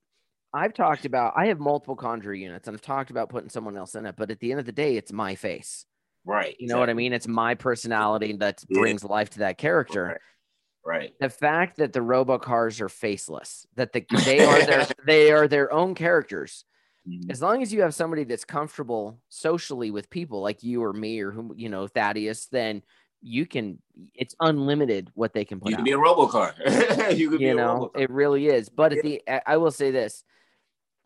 [0.54, 3.94] i've talked about i have multiple conjure units and i've talked about putting someone else
[3.94, 5.86] in it but at the end of the day it's my face
[6.26, 6.56] Right.
[6.60, 8.80] you know what i mean it's my personality that Yeah.
[8.80, 11.02] brings life to that character Right.
[11.02, 11.14] Right.
[11.20, 15.72] the fact that the robocars are faceless that the, they are their they are their
[15.72, 16.66] own characters
[17.08, 17.30] Mhm.
[17.32, 21.20] as long as you have somebody that's comfortable socially with people like you or me
[21.20, 22.82] or whom you know Thaddeus, then
[23.22, 23.80] you can.
[24.16, 25.84] It's unlimited what they can put You out.
[25.84, 26.54] be a robocar.
[27.16, 28.02] you could be you a know, robocar.
[28.02, 28.70] it really is.
[28.70, 30.24] But at the, I- will say this: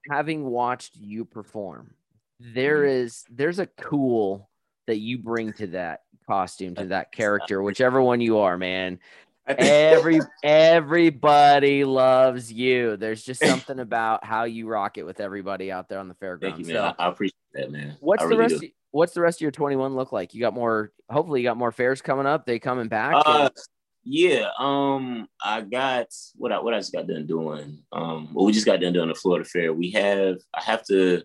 [0.10, 1.94] having watched you perform,
[2.40, 2.90] there Mhm.
[3.04, 4.49] is there's a cool
[4.90, 9.00] that you bring to that costume to that character, whichever one you are, man.
[9.48, 12.98] Every everybody loves you.
[12.98, 16.42] There's just something about how you rock it with everybody out there on the fairground.
[16.42, 16.96] Thank you, So- man.
[16.98, 17.98] I, I appreciate that, man.
[18.00, 18.56] What's the rest?
[18.56, 20.34] Of, what's the rest of your 21 look like?
[20.34, 20.92] You got more.
[21.08, 22.48] Hopefully, you got more fairs coming up.
[22.48, 23.14] They coming back.
[23.26, 23.50] Uh,
[24.04, 24.50] yeah.
[24.58, 27.84] Um, I got what I what I just got done doing.
[27.92, 29.72] Um, well, we just got done doing the Florida Fair.
[29.72, 31.22] We have I have to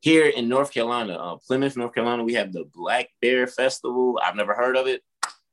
[0.00, 2.24] here in North Carolina, uh, Plymouth, North Carolina.
[2.24, 4.18] We have the Black Bear Festival.
[4.22, 5.02] I've never heard of it.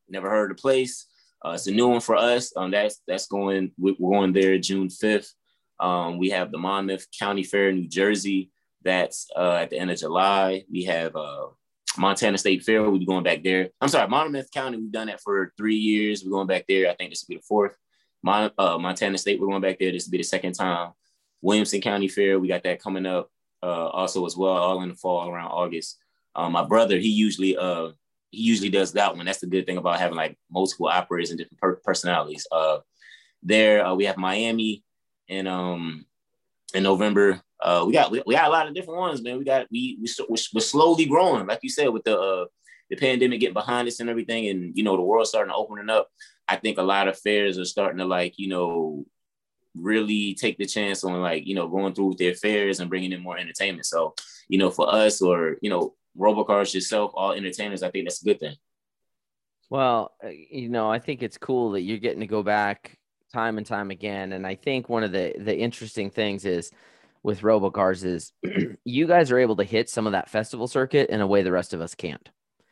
[0.09, 1.07] Never heard of the place.
[1.43, 2.53] Uh, it's a new one for us.
[2.55, 3.71] Um, that's that's going.
[3.77, 5.33] we- We're going there June fifth.
[5.79, 8.51] Um, we have the Monmouth County Fair, New Jersey.
[8.83, 10.63] That's uh, at the end of July.
[10.71, 11.47] We have uh,
[11.97, 12.83] Montana State Fair.
[12.83, 13.69] We'll be going back there.
[13.81, 14.77] I'm sorry, Monmouth County.
[14.77, 16.23] We've done that for three years.
[16.23, 16.89] We're going back there.
[16.89, 17.75] I think this will be the fourth.
[18.23, 19.39] Mon- uh, Montana State.
[19.39, 19.91] We're going back there.
[19.91, 20.91] This will be the second time.
[21.41, 22.39] Williamson County Fair.
[22.39, 23.29] We got that coming up
[23.65, 25.97] uh, also as well, all in the fall around August.
[26.35, 27.89] Um, my brother, he usually uh,
[28.29, 29.25] he usually does that one.
[29.25, 32.45] That's the good thing about having like multiple operators and different per- personalities.
[32.51, 32.79] Uh,
[33.41, 34.83] there uh, we have Miami
[35.27, 36.05] in um
[36.73, 37.41] in November.
[37.59, 39.39] Uh, we got we, we got a lot of different ones, man.
[39.39, 42.47] We got we we we're, we're slowly growing, like you said, with the
[42.89, 45.89] the pandemic getting behind us and everything, and you know the world starting to opening
[45.89, 46.09] up.
[46.47, 49.05] I think a lot of fairs are starting to like you know
[49.75, 53.11] really take the chance on like you know going through with their fairs and bringing
[53.11, 53.85] in more entertainment.
[53.85, 54.15] So
[54.47, 58.25] you know for us or you know Robocars yourself, all entertainers, I think that's a
[58.25, 58.55] good thing.
[59.69, 62.97] Well, uh, you know, I think it's cool that you're getting to go back
[63.33, 64.31] time and time again.
[64.31, 66.71] And I think one of the the interesting things is
[67.23, 68.31] with RoboCars is
[68.85, 71.51] you guys are able to hit some of that festival circuit in a way the
[71.51, 72.29] rest of us can't.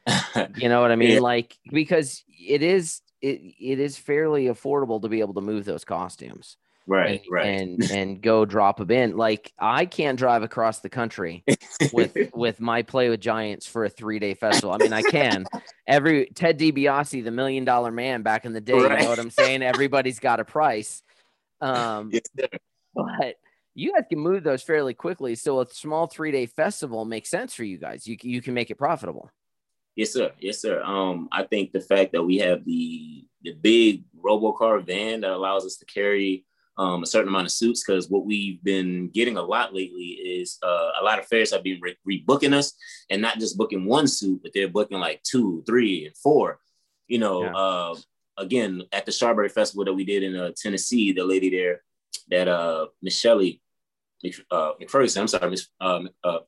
[0.57, 1.11] You know what I mean?
[1.11, 1.19] Yeah.
[1.19, 5.85] Like because it is it it is fairly affordable to be able to move those
[5.85, 6.57] costumes.
[6.87, 7.45] Right, and, right.
[7.45, 9.17] and and go drop them in.
[9.17, 11.43] Like I can't drive across the country
[11.91, 14.71] with with my play with giants for a three day festival.
[14.73, 15.45] I mean, I can.
[15.87, 19.29] Every Ted DiBiase, the million dollar man back in the day, you know what I'm
[19.29, 19.63] saying?
[19.63, 21.01] Everybody's got a price.
[21.61, 22.23] Um, Yes,
[22.93, 23.35] but
[23.75, 25.35] you guys can move those fairly quickly.
[25.35, 28.05] So a small three day festival makes sense for you guys.
[28.05, 29.31] You you can make it profitable.
[29.95, 30.31] Yes, sir.
[30.39, 30.81] Yes, sir.
[30.81, 35.65] Um, I think the fact that we have the the big RoboCar van that allows
[35.65, 36.45] us to carry
[36.77, 40.57] um, a certain amount of suits, because what we've been getting a lot lately is
[40.63, 42.73] uh, a lot of fairs have been re- rebooking us,
[43.09, 46.59] and not just booking one suit, but they're booking like two, three, and four.
[47.07, 47.55] You know, Yeah.
[47.55, 47.95] uh,
[48.37, 51.83] again at the Strawberry Festival that we did in uh, Tennessee, the lady there,
[52.29, 53.61] that uh, Miss Shelley
[54.49, 56.39] uh, McPherson, I'm sorry, Miss um, uh,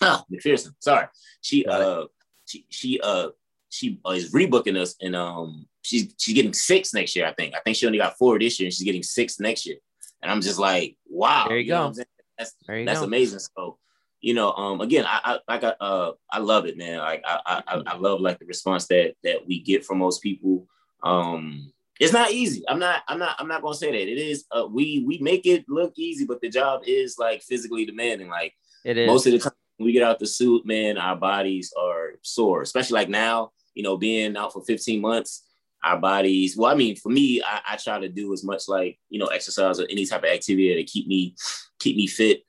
[0.00, 1.08] ah, McPherson, sorry,
[1.42, 2.04] she uh
[2.46, 3.28] she she uh
[3.68, 7.26] she uh, is rebooking us and um she's she's getting six next year.
[7.26, 7.54] I think.
[7.54, 9.76] I think she only got four this year and she's getting six next year.
[10.22, 11.46] And I'm just like, wow.
[11.48, 12.02] There you know go.
[12.38, 13.06] That's There you that's go.
[13.06, 13.38] amazing.
[13.38, 13.78] So,
[14.20, 16.98] you know, um again, I I like uh I love it, man.
[16.98, 20.22] Like I I I- I love like the response that that we get from most
[20.22, 20.66] people.
[21.02, 22.62] Um it's not easy.
[22.68, 23.02] I'm not.
[23.08, 23.36] I'm not.
[23.38, 24.44] I'm not gonna say that it is.
[24.50, 28.28] Uh, we we make it look easy, but the job is like physically demanding.
[28.28, 28.52] Like
[28.84, 29.06] It is.
[29.06, 32.60] most of the time we get out the suit, man, our bodies are sore.
[32.60, 35.45] Especially like now, you know, being out for 15 months,
[35.86, 36.56] our bodies.
[36.56, 39.26] Well, I mean, for me, I, I try to do as much like you know
[39.26, 41.36] exercise or any type of activity to keep me
[41.78, 42.42] keep me fit.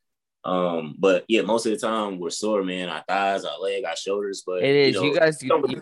[0.44, 2.90] Um, but yeah, most of the time we're sore, man.
[2.90, 4.44] Our thighs, our leg, our shoulders.
[4.46, 4.96] But It is.
[4.96, 5.82] know, You guys, you,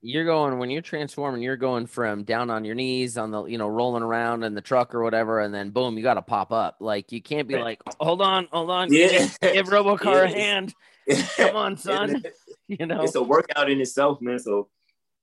[0.00, 1.42] you're going when you're transforming.
[1.42, 4.60] You're going from down on your knees on the, you know, rolling around in the
[4.60, 6.76] truck or whatever, and then boom, you got to pop up.
[6.80, 9.28] Like you can't be like, hold on, hold on, Yeah.
[9.40, 10.74] give Robocar a hand.
[11.36, 12.24] Come on, son.
[12.70, 14.38] You know, it's a workout in itself, man.
[14.38, 14.68] So,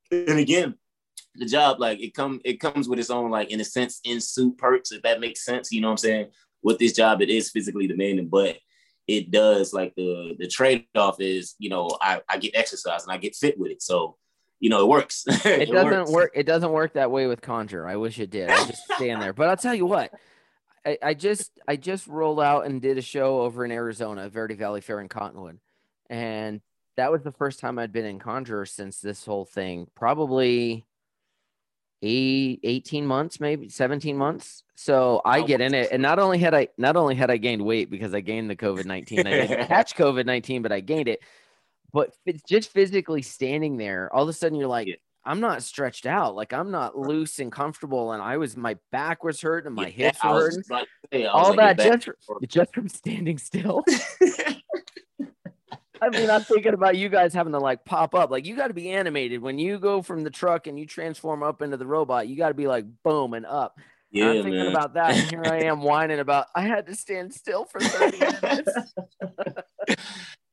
[0.09, 0.73] and again,
[1.37, 4.21] the job like it come it comes with its own like in a sense in
[4.21, 5.71] suit perks if that makes sense.
[5.71, 6.27] You know what I'm saying?
[6.63, 8.57] With this job, it is physically demanding, but
[9.07, 13.11] it does like the the trade off is you know I I get exercise and
[13.11, 14.17] I get fit with it, so
[14.59, 15.25] you know it works.
[15.27, 16.11] it doesn't works.
[16.11, 16.31] work.
[16.33, 17.87] It doesn't work that way with Conjure.
[17.87, 18.49] I wish it did.
[18.49, 19.33] I just stand there.
[19.33, 20.11] But I'll tell you what.
[20.85, 24.55] I, I just I just rolled out and did a show over in Arizona, Verde
[24.55, 25.59] Valley Fair in Cottonwood,
[26.09, 26.61] and
[26.97, 29.87] that was the first time I'd been in Conjure since this whole thing.
[29.95, 30.85] Probably
[32.05, 34.63] eight, 18 months, maybe 17 months.
[34.75, 37.37] So I Oh, get in it, and not only had I not only had I
[37.37, 40.81] gained weight because I gained the COVID nineteen, I didn't catch COVID nineteen, but I
[40.81, 41.21] gained it.
[41.93, 44.95] But it's just physically standing there, all of a sudden you're like, Yeah.
[45.23, 49.23] I'm not stretched out, like I'm not loose and comfortable, and I was my back
[49.23, 50.57] was hurting and my Yeah, hips were hurting.
[50.57, 52.09] just about to say, I was All like, that just
[52.47, 53.83] just from standing still.
[56.05, 58.29] I mean, I'm thinking about you guys having to like pop up.
[58.29, 61.41] Like you got to be animated when you go from the truck and you transform
[61.41, 62.27] up into the robot.
[62.27, 63.73] You got to be like boom and up.
[63.77, 64.67] And yeah, I'm thinking man.
[64.67, 68.19] about that, and here I am whining about I had to stand still for 30
[68.19, 68.71] minutes.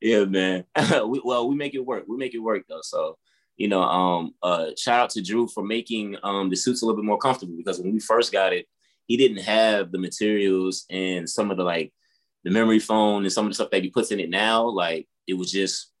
[0.01, 0.65] yeah, man.
[1.07, 2.05] we, well, we make it work.
[2.07, 2.81] We make it work though.
[2.81, 3.17] So,
[3.55, 6.99] you know, um, uh, shout out to Drew for making um the suits a little
[6.99, 8.65] bit more comfortable because when we first got it,
[9.05, 11.93] he didn't have the materials and some of the like
[12.43, 14.65] the memory foam and some of the stuff that he puts in it now.
[14.65, 15.91] Like it was just,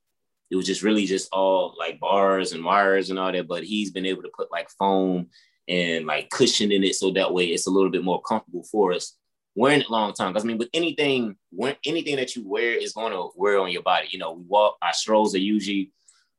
[0.51, 3.47] it was just really just all like bars and wires and all that.
[3.47, 5.27] But he's been able to put like foam
[5.67, 8.93] and like cushion in it so that way it's a little bit more comfortable for
[8.93, 9.15] us
[9.55, 10.31] wearing it long time.
[10.33, 13.71] Because I mean, with anything, when anything that you wear is going to wear on
[13.71, 14.07] your body.
[14.11, 14.77] You know, we walk.
[14.81, 15.91] Our strolls are usually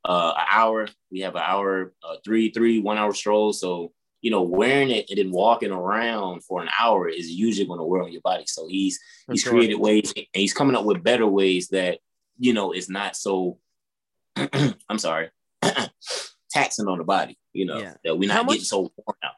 [0.04, 0.88] uh, an hour.
[1.10, 3.60] We have an hour, uh, three, three, one hour strolls.
[3.60, 7.78] So you know, wearing it and then walking around for an hour is usually going
[7.78, 8.44] to wear on your body.
[8.46, 9.52] So he's For he's sure.
[9.52, 11.98] created ways and he's coming up with better ways that
[12.38, 13.58] you know is not so.
[14.36, 15.30] I'm sorry,
[16.50, 17.38] taxing on the body.
[17.52, 17.94] You know Yeah.
[18.04, 19.32] that we're not much- getting so worn out.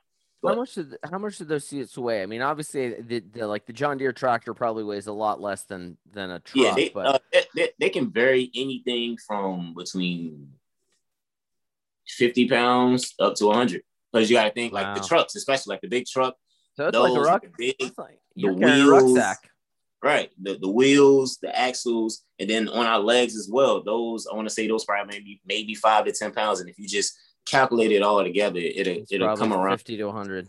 [0.44, 2.22] How much did how much did those seats weigh?
[2.22, 5.64] I mean, obviously, the, the like the John Deere tractor probably weighs a lot less
[5.64, 6.64] than than a truck.
[6.64, 10.52] Yeah, they, but uh, they, they, they can vary anything from between
[12.06, 13.82] 50 pounds up to 100.
[14.12, 16.36] Because you got to think like the trucks, especially like the big truck,
[16.76, 19.50] so it's like a those big, like the wheels, rucksack.
[20.06, 20.30] Right?
[20.40, 23.82] The, the wheels, the axles, and then on our legs as well.
[23.82, 26.60] Those, I want to say those probably maybe, maybe five to 10 pounds.
[26.60, 29.78] And if you just calculate it all together, it'll, It's it'll come around.
[29.78, 30.48] fifty to hundred.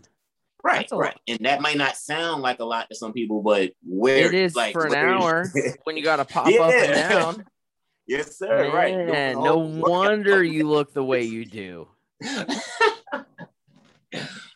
[0.64, 1.00] Right, right.
[1.00, 1.20] lot.
[1.28, 4.56] And that might not sound like a lot to some people, but where It is
[4.56, 5.46] like for an hour
[5.84, 7.44] when you got to pop up and down.
[8.06, 8.70] yes, sir.
[8.72, 8.92] right.
[8.92, 11.88] Doing Man, no wonder you look the way you do.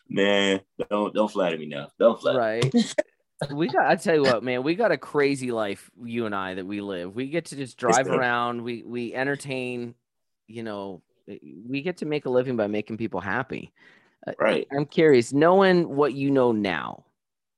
[0.09, 1.89] man, don't don't flatter me now.
[1.99, 2.39] Don't flatter.
[2.39, 2.95] Right.
[3.51, 6.55] We got I tell you what, man, we got a crazy life, you and I,
[6.55, 7.15] that we live.
[7.15, 9.95] We get to just drive around, we we entertain,
[10.47, 13.71] you know, eh, we get to make a living by making people happy.
[14.39, 14.67] Right.
[14.75, 17.05] I'm curious, knowing what you know now,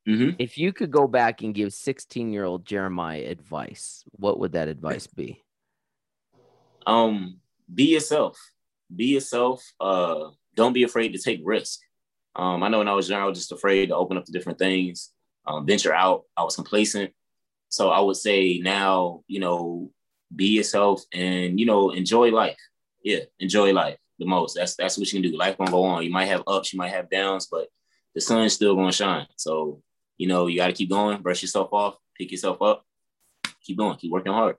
[0.06, 4.54] hmm if you could go back and give 16 year old Jeremiah advice, what would
[4.54, 5.44] that advice be?
[6.86, 7.40] Um,
[7.74, 8.38] be yourself.
[8.94, 9.64] Be yourself.
[9.80, 11.80] Uh, don't be afraid to take risk.
[12.36, 14.32] Um, I know when I was young, I was just afraid to open up to
[14.32, 15.12] different things,
[15.48, 16.24] um, venture out.
[16.36, 17.12] I was complacent.
[17.70, 19.92] So I would say now, you know,
[20.36, 22.58] be yourself and you know enjoy life.
[23.04, 24.56] Yeah, enjoy life the most.
[24.56, 25.38] That's that's what you can do.
[25.38, 26.04] Life gonna go on.
[26.04, 27.68] You might have ups, you might have downs, but
[28.14, 29.28] the sun's still gonna shine.
[29.36, 29.82] So
[30.18, 31.22] you know you got to keep going.
[31.22, 31.98] Brush yourself off.
[32.18, 32.86] Pick yourself up.
[33.62, 33.98] Keep going.
[33.98, 34.58] Keep working hard.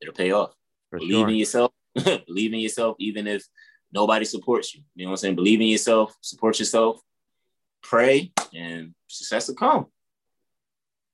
[0.00, 0.54] It'll pay off.
[0.90, 1.28] For Believe sure.
[1.28, 1.72] in yourself.
[2.26, 3.44] Believe in yourself, even if
[3.92, 4.82] nobody supports you.
[4.94, 5.36] You know what I'm saying?
[5.36, 6.16] Believe in yourself.
[6.20, 7.00] Support yourself.
[7.82, 9.86] Pray, and success will come.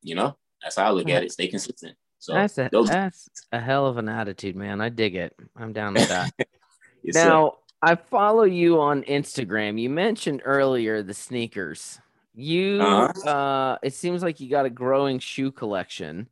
[0.05, 1.33] You know, that's how I look at it.
[1.33, 1.97] Stay consistent.
[2.21, 4.81] So That's a those- that's a hell of an attitude, man.
[4.81, 5.35] I dig it.
[5.57, 6.33] I'm down with that.
[7.03, 7.29] yes, sir.
[7.29, 9.79] now, I follow you on Instagram.
[9.81, 11.99] You mentioned earlier the sneakers.
[12.35, 13.29] You Uh-huh.
[13.31, 16.29] uh it seems like you got a growing shoe collection.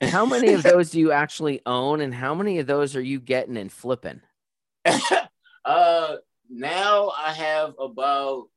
[0.00, 3.20] How many of those do you actually own and how many of those are you
[3.20, 4.20] getting and flipping?
[5.64, 6.16] uh
[6.50, 8.48] now I have about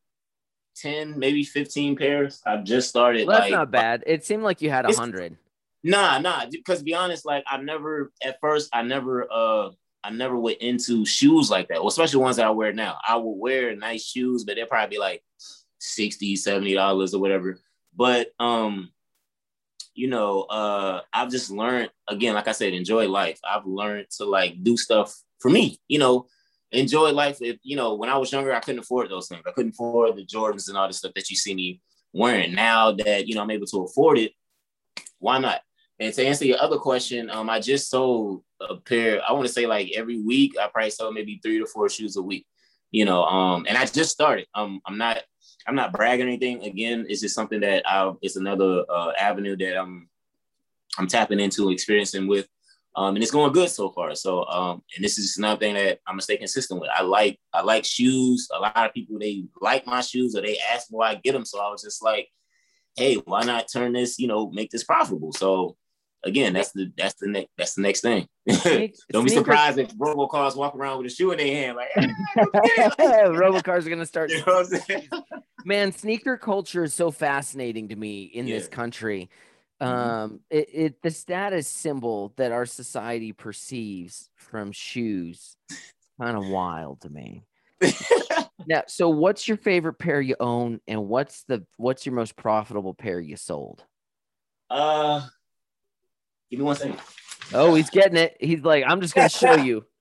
[0.82, 2.42] 10, maybe 15 pairs.
[2.46, 3.28] I've just started.
[3.28, 4.04] Well, that's like, not bad.
[4.06, 5.38] It seemed like you had a hundred.
[5.84, 6.46] Nah, nah.
[6.50, 9.70] Because be honest, like I never at first, I never uh
[10.04, 12.98] I never went into shoes like that, well, especially ones that I wear now.
[13.06, 15.24] I will wear nice shoes, but they'd probably be like
[15.80, 17.60] 60 70 dollars or whatever.
[17.96, 18.92] But um,
[19.94, 23.40] you know, uh I've just learned again, like I said, enjoy life.
[23.48, 26.28] I've learned to like do stuff for me, you know,
[26.72, 27.38] enjoy life.
[27.42, 29.44] If you know, when I was younger, I couldn't afford those things.
[29.48, 31.82] I couldn't afford the Jordans and all the stuff that you see me
[32.14, 32.54] wearing.
[32.54, 34.34] Now that you know I'm able to afford it,
[35.20, 35.62] why not?
[36.00, 39.22] And to answer your other question, um, I just sold a pair.
[39.28, 42.18] I want to say like every week, I probably sell maybe three to four shoes
[42.18, 42.46] a week.
[42.92, 44.48] You know, um, and I just started.
[44.54, 45.22] Um, I'm not,
[45.66, 46.64] I'm not bragging or anything.
[46.64, 48.12] Again, it's just something that I.
[48.22, 50.10] It's another uh, avenue that I'm,
[50.98, 52.48] I'm tapping into, experiencing with,
[52.98, 54.16] um, and it's going good so far.
[54.16, 56.90] So, um, and this is another thing that I'm gonna stay consistent with.
[56.90, 58.50] I like, I like shoes.
[58.52, 61.34] A lot of people they like my shoes or they ask me why I get
[61.34, 61.46] them.
[61.46, 62.28] So I was just like,
[62.96, 65.32] hey, why not turn this, you know, make this profitable?
[65.32, 65.78] So
[66.24, 68.28] again, that's the that's the next that's the next thing.
[69.12, 72.10] Don't be surprised if robocars walk around with a shoe in their hand, like, "Hey,
[73.28, 74.32] Robocars are gonna start.
[74.32, 74.66] you know?
[75.66, 79.30] Man, sneaker culture is so fascinating to me in this country.
[79.82, 79.88] Mhm.
[79.88, 85.56] Um, it, it the status symbol that our society perceives from shoes,
[86.20, 87.44] kind of wild to me.
[88.70, 92.94] Now, so what's your favorite pair you own, and what's the what's your most profitable
[92.94, 93.86] pair you sold?
[94.70, 95.26] uh,
[96.52, 97.00] give me one second.
[97.54, 98.36] Oh, he's getting it.
[98.42, 99.86] He's like, I'm just gonna show you.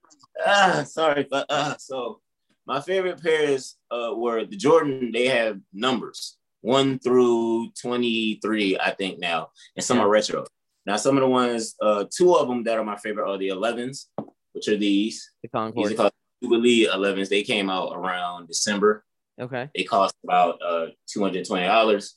[0.45, 2.21] Ah, sorry, but uh, so
[2.67, 5.11] my favorite pairs uh were the Jordan.
[5.11, 10.45] They have numbers one through twenty three, I think now, and some are retro.
[10.85, 13.49] Now, some of the ones, uh, two of them that are my favorite are the
[13.49, 14.05] 11s,
[14.53, 15.31] which are these.
[15.43, 15.97] The These are Concord.
[15.97, 17.27] called Jubilee 11s.
[17.27, 19.03] They came out around December.
[19.37, 19.69] Okay.
[19.75, 22.15] They cost about uh two hundred twenty dollars.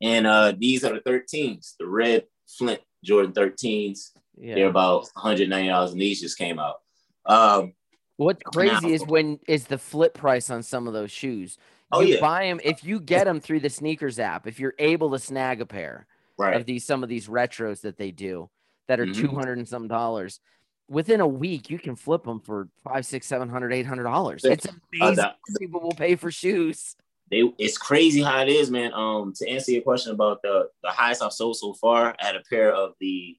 [0.00, 4.10] And uh, these are the 13s, the red Flint Jordan 13s.
[4.38, 4.54] Yeah.
[4.54, 6.76] They're about $190 and these just came out.
[7.24, 7.72] Um,
[8.18, 11.58] What's crazy Now- is when is the flip price on some of those shoes.
[11.92, 12.20] Oh, you yeah.
[12.20, 14.46] buy them if you get them through the sneakers app.
[14.46, 16.56] If you're able to snag a pair right.
[16.56, 18.50] of these, some of these retros that they do
[18.88, 19.14] that are Mhm.
[19.14, 20.40] two hundred and some dollars,
[20.88, 24.44] within a week you can flip them for five, six, seven hundred, eight hundred dollars.
[24.44, 25.16] It's Uh, amazing.
[25.16, 26.96] that- people will pay for shoes.
[27.30, 28.92] they it's crazy how it is, man.
[28.92, 32.36] Um, to answer your question about the the highest I've sold so far, I had
[32.36, 33.36] a pair of the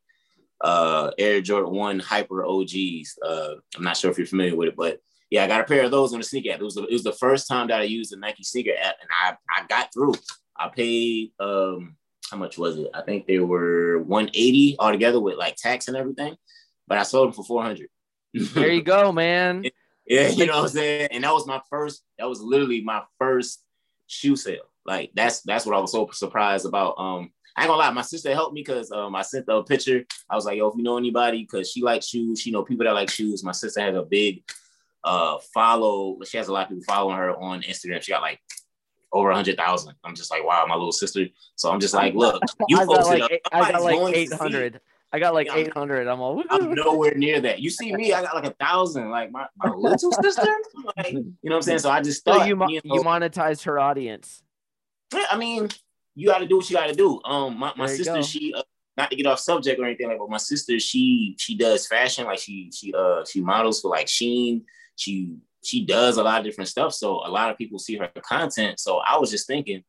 [0.61, 3.17] uh Air Jordan One Hyper OGs.
[3.21, 5.83] Uh, I'm not sure if you're familiar with it, but yeah, I got a pair
[5.83, 6.61] of those on the sneaker app.
[6.61, 8.95] It was the, it was the first time that I used the Nike sneaker app,
[9.01, 10.15] and I I got through.
[10.57, 11.95] I paid um
[12.29, 12.89] how much was it?
[12.93, 16.35] I think they were 180 altogether with like tax and everything,
[16.87, 17.87] but I sold them for 400.
[18.33, 19.65] There you go, man.
[20.09, 21.09] Yeah, you know what I'm saying?
[21.11, 23.61] And that was my first, that was literally my first
[24.07, 24.63] shoe sale.
[24.85, 26.95] Like that's that's what I was so surprised about.
[26.97, 29.63] Um, I ain't gonna lie, my sister helped me because um I sent her a
[29.63, 30.05] picture.
[30.29, 32.85] I was like, yo, if you know anybody, because she likes shoes, she know people
[32.85, 33.43] that like shoes.
[33.43, 34.43] My sister has a big
[35.07, 38.01] uh follow, she has a lot of people following her on Instagram.
[38.01, 38.39] She got like
[39.11, 39.95] over a hundred thousand.
[40.03, 41.27] I'm just like, wow, my little sister.
[41.55, 44.19] So I'm just like, look, you I got like eight- I got like going to
[44.19, 44.81] see eight hundred.
[45.13, 46.07] I got like eight hundred.
[46.07, 47.59] I'm all I'm nowhere near that.
[47.59, 49.09] You see me, I got like a thousand.
[49.09, 50.53] Like my, my little sister.
[50.97, 51.79] Like, you know what I'm saying?
[51.79, 54.43] So I just so thought, you, mo- you know, you monetized her audience.
[55.31, 55.69] I mean,
[56.15, 57.21] you got to do what you got to do.
[57.23, 58.21] Um, my, my sister, go.
[58.21, 58.63] she uh,
[58.97, 62.25] not to get off subject or anything like, but my sister, she she does fashion,
[62.25, 64.63] like she she uh she models for like Shein.
[64.97, 68.09] She she does a lot of different stuff, so a lot of people see her
[68.21, 68.79] content.
[68.79, 69.83] So I was just thinking,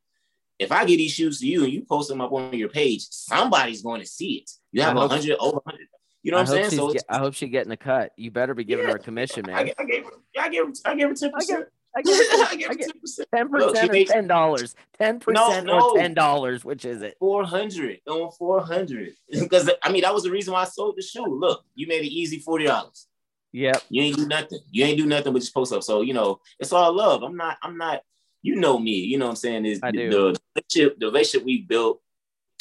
[0.58, 3.06] if I get these shoes to you and you post them up on your page,
[3.10, 4.50] somebody's going to see it.
[4.72, 5.88] You have I a hundred over hundred.
[6.22, 6.70] You know what I'm saying?
[6.70, 8.12] So get- I hope she's getting a cut.
[8.16, 8.92] You better be giving Yeah.
[8.92, 9.66] her a commission, I, man.
[9.66, 11.66] gave her, I gave her, I gave her ten percent.
[11.96, 13.28] I give her gave her ten percent.
[13.34, 14.74] ten Look, she percent or ten dollars.
[14.98, 16.64] Ten percent or ten dollars.
[16.64, 17.16] Which is it?
[17.20, 21.24] 400 on 400 because i mean that was the reason why i sold the shoe
[21.24, 23.06] look you made it easy $40
[23.52, 23.82] Yep.
[23.88, 24.58] you ain't do nothing.
[24.70, 25.82] You ain't do nothing but just post up.
[25.82, 27.22] So you know it's all love.
[27.22, 28.02] I'm not i'm not
[28.42, 28.92] you know me.
[28.92, 29.64] You know what i'm saying?
[29.64, 32.00] Is the, relationship the relationship we built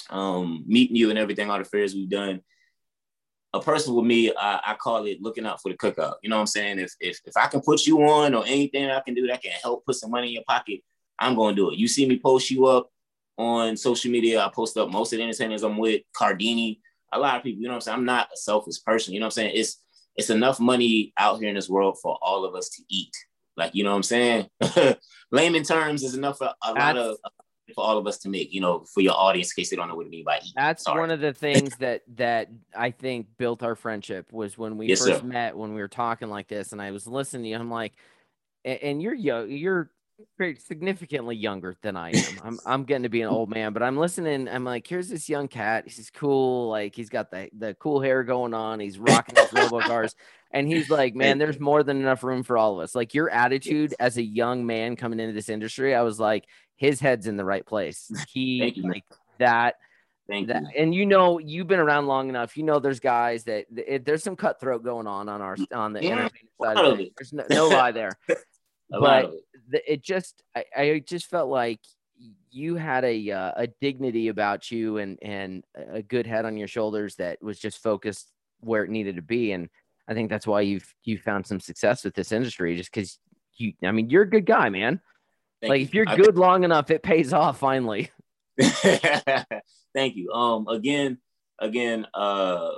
[0.09, 2.41] um meeting you and everything all the fairs we've done.
[3.53, 6.16] A person with me I, I call it looking out for the cookout.
[6.22, 6.80] You know what i'm saying?
[6.80, 9.51] If, if if i can put you on or anything i can do that can
[9.51, 10.82] help put some money in your pocket
[11.20, 11.78] i'm going to do it.
[11.78, 12.89] You see me post you up
[13.38, 14.43] on social media.
[14.43, 16.80] I post up most of the entertainers I'm with, Cardini,
[17.11, 17.97] a lot of people, you know what I'm saying?
[17.99, 19.51] I'm not a selfish person, you know what I'm saying?
[19.55, 19.78] It's
[20.18, 23.15] it's enough money out here in this world for all of us to eat.
[23.55, 24.47] Like, you know what I'm saying?
[25.32, 27.18] Layman terms is enough for a lot of
[27.76, 29.89] for all of us to make, you know, for your audience in case they don't
[29.89, 30.53] know what I mean by eat.
[30.55, 30.99] That's Sorry.
[30.99, 34.99] one of the things that that I think built our friendship was when we Yes,
[34.99, 35.28] first sir.
[35.28, 37.55] met when we were talking like this, and I was listening to you.
[37.55, 37.93] I'm like,
[38.63, 39.91] and you're yo, you're
[40.38, 42.39] very significantly younger than I am.
[42.43, 44.47] I'm I'm getting to be an old man, but I'm listening.
[44.47, 45.86] I'm like, here's this young cat.
[45.88, 46.70] He's cool.
[46.70, 48.80] Like he's got the the cool hair going on.
[48.80, 50.15] He's rocking his robo cars,
[50.51, 52.95] and he's like, man, there's more than enough room for all of us.
[52.95, 56.45] Like your attitude as a young man coming into this industry, I was like,
[56.76, 58.11] his head's in the right place.
[58.28, 59.05] He you, like
[59.39, 59.76] that.
[60.28, 60.70] Thank that, you.
[60.78, 62.57] and you know, you've been around long enough.
[62.57, 66.03] You know, there's guys that it, there's some cutthroat going on on our on the
[66.03, 66.78] Yeah, entertainment side.
[66.78, 67.13] Of of it.
[67.18, 68.11] There's no, no lie there
[68.89, 69.32] but
[69.68, 69.72] it.
[69.72, 71.80] the, it just I, I just felt like
[72.49, 76.68] you had a uh, a dignity about you and and a good head on your
[76.68, 79.70] shoulders that was just focused where it needed to be and
[80.07, 83.20] I think that's why you've you found some success with this industry just because
[83.55, 84.99] you I mean you're a good guy man
[85.61, 85.86] Thank like you.
[85.86, 88.09] if you're good long enough it pays off finally
[89.97, 90.32] Thank you.
[90.32, 91.18] Um, again,
[91.57, 92.74] again, uh,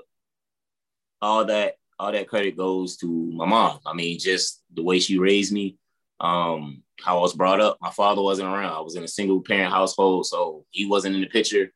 [1.22, 3.80] all that, all that credit goes to my mom.
[3.86, 5.76] I mean, just the way she raised me,
[6.20, 7.78] um, how I was brought up.
[7.82, 8.74] My father wasn't around.
[8.74, 11.72] I was in a single parent household, so he wasn't in the picture.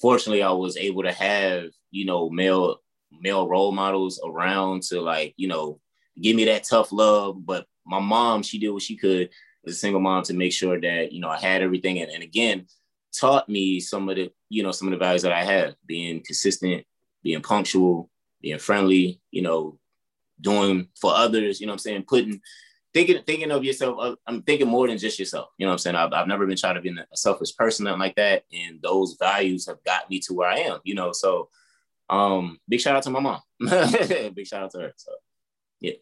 [0.00, 2.80] Fortunately, I was able to have, you know, male
[3.20, 5.80] male role models around to like, you know,
[6.20, 7.44] give me that tough love.
[7.44, 9.30] But my mom, she did what she could
[9.66, 12.00] as a single mom to make sure that, you know, I had everything.
[12.00, 12.66] And, and again,
[13.12, 16.22] taught me some of the, you know, some of the values that I have, being
[16.22, 16.84] consistent,
[17.22, 19.78] being punctual, being friendly, you know,
[20.40, 22.04] doing for others, you know what I'm saying?
[22.06, 22.40] Putting,
[23.06, 23.96] thinking, thinking of yourself.
[24.00, 25.50] uh, I'm thinking more than just yourself.
[25.56, 25.96] You know what I'm saying?
[25.96, 28.44] I've, I've never been trying to be a selfish person, nothing like that.
[28.52, 31.12] And those values have got me to where I am, you know?
[31.12, 31.48] So,
[32.10, 33.40] um, big shout out to my mom.
[33.60, 34.92] big shout out to her.
[34.96, 35.12] So,
[35.80, 35.92] yeah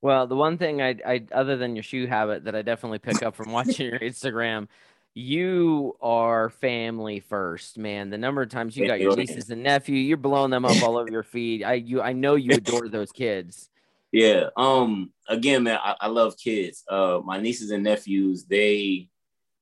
[0.00, 3.22] Well, the one thing I, I other than your shoe habit that I definitely pick
[3.22, 4.66] up from watching your Instagram,
[5.14, 8.10] you are family first, man.
[8.10, 10.96] The number of times you got your nieces and nephew, you're blowing them up all
[10.96, 11.62] over your feed.
[11.62, 13.68] I you I know you adore those kids.
[14.12, 14.50] Yeah.
[14.56, 15.12] Um.
[15.28, 16.84] Again, man, I, I love kids.
[16.88, 19.08] Uh, my nieces and nephews, they,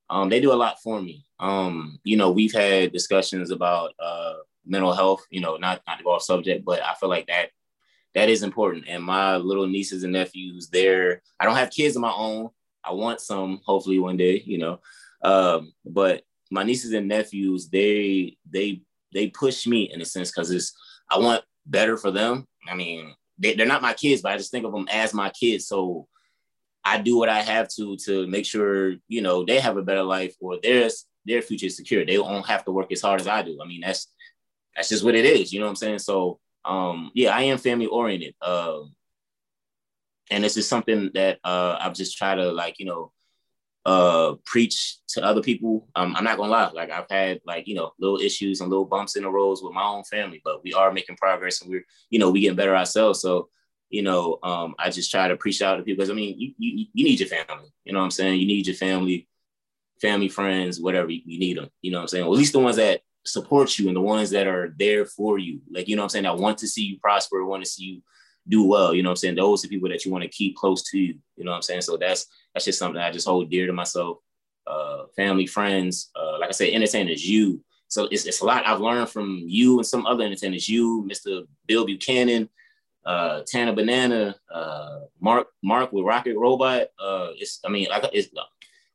[0.08, 1.26] um, they do a lot for me.
[1.38, 4.34] Um, you know, we've had discussions about uh
[4.66, 5.24] mental health.
[5.30, 7.50] You know, not not to go off subject, but I feel like that
[8.14, 8.86] that is important.
[8.88, 12.50] And my little nieces and nephews, they're I don't have kids of my own.
[12.84, 14.42] I want some, hopefully one day.
[14.44, 14.80] You know,
[15.22, 18.82] um, but my nieces and nephews, they they
[19.12, 20.72] they push me in a sense because it's
[21.10, 22.46] I want better for them.
[22.68, 25.30] I mean, they, they're not my kids, but I just think of them as my
[25.30, 25.66] kids.
[25.66, 26.06] So
[26.84, 30.02] I do what I have to to make sure you know they have a better
[30.02, 30.88] life or their
[31.26, 32.06] their future is secure.
[32.06, 33.58] They won't have to work as hard as I do.
[33.62, 34.06] I mean, that's
[34.74, 35.52] that's just what it is.
[35.52, 35.98] You know what I'm saying?
[35.98, 38.34] So um, yeah, I am family oriented.
[38.42, 38.94] Um,
[40.30, 43.12] and this is something that uh, I've just tried to like you know
[43.86, 45.88] uh preach to other people.
[45.96, 48.84] Um i'm not gonna lie like i've had like you know little issues and little
[48.84, 51.84] bumps in the roads with my own family but we are making progress and we're
[52.10, 53.20] you know we getting better ourselves.
[53.20, 53.48] So
[53.88, 56.54] you know um i just try to preach out to people because i mean you,
[56.58, 58.38] you you need your family you know what i'm saying?
[58.40, 59.28] You need your family
[60.00, 62.24] family friends whatever you, you need them you know what i'm saying?
[62.24, 65.38] Or at least the ones that support you and the ones that are there for
[65.38, 65.60] you.
[65.70, 66.26] Like you know what i'm saying?
[66.26, 68.02] I want to see you prosper want to see you
[68.50, 70.56] do well you know what i'm saying those are people that you want to keep
[70.56, 73.26] close to you you know what i'm saying so that's that's just something I just
[73.26, 74.18] hold dear to myself.
[74.66, 77.62] Uh, family, friends, uh, like I said, entertainers, you.
[77.88, 80.68] So it's, it's a lot I've learned from you and some other entertainers.
[80.68, 81.46] You, Mr.
[81.66, 82.48] Bill Buchanan,
[83.04, 86.88] uh, Tana Banana, uh, Mark Mark with Rocket Robot.
[86.98, 88.42] Uh, it's I mean like it's uh,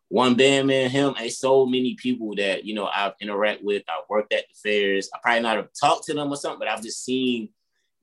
[0.07, 1.13] one band man, him.
[1.19, 3.83] It's so many people that you know I've interact with.
[3.89, 5.09] I've worked at the fairs.
[5.13, 7.49] I probably not have talked to them or something, but I've just seen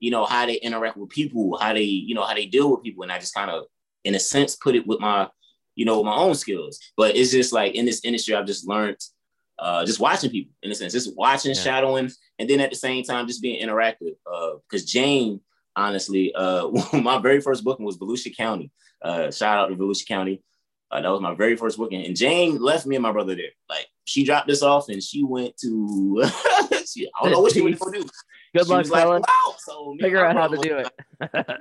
[0.03, 2.83] you know how they interact with people, how they you know how they deal with
[2.83, 3.65] people, and I just kind of
[4.03, 5.29] in a sense put it with my
[5.75, 6.79] you know, my own skills.
[6.95, 8.97] But it's just like in this industry, I've just learned
[9.59, 11.61] uh, just watching people in a sense, just watching, Yeah.
[11.61, 14.13] shadowing, and then at the same time, just being interactive.
[14.69, 15.41] Because Jane,
[15.75, 18.71] honestly, uh, my very first booking was Volusia County.
[19.01, 20.43] Uh, shout out to Volusia County.
[20.91, 22.05] Uh, that was my very first booking.
[22.05, 23.49] And Jane left me and my brother there.
[23.67, 26.23] Like she dropped us off and she went to,
[26.85, 28.05] she, I don't know what she went to do.
[28.53, 29.55] Good She luck, was like, wow.
[29.57, 30.89] So Figure out how to do it.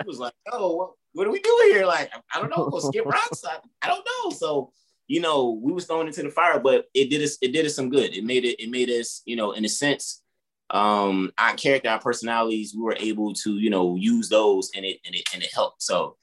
[0.02, 1.86] he was like, "Oh, what, what are we do here?
[1.86, 2.68] Like, I don't know.
[2.68, 3.44] Go skip rocks?
[3.44, 4.72] I, I don't know." So,
[5.06, 7.38] you know, we was thrown into the fire, but it did us.
[7.40, 8.14] It did us some good.
[8.14, 8.62] It made it.
[8.62, 10.22] It made us, you know, in a sense,
[10.70, 14.98] um, our character, our personalities, we were able to, you know, use those, and it
[15.06, 15.82] and it and it helped.
[15.82, 16.16] So,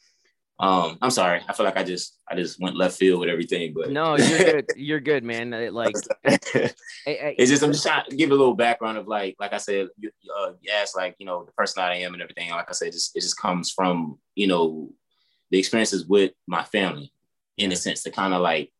[0.59, 1.41] um, I'm sorry.
[1.47, 4.37] I feel like I just I just went left field with everything, but No, you're
[4.53, 4.65] good.
[4.75, 5.53] You're good, man.
[5.53, 5.95] It, like
[6.27, 6.69] I-
[7.07, 9.57] I- it's just I'm just trying to give a little background of like like I
[9.57, 12.49] said, you, uh, you asked like you know the person I am and everything.
[12.51, 14.91] Like I said, just it just comes from you know
[15.51, 17.11] the experiences with my family
[17.57, 18.71] in a sense to kind of like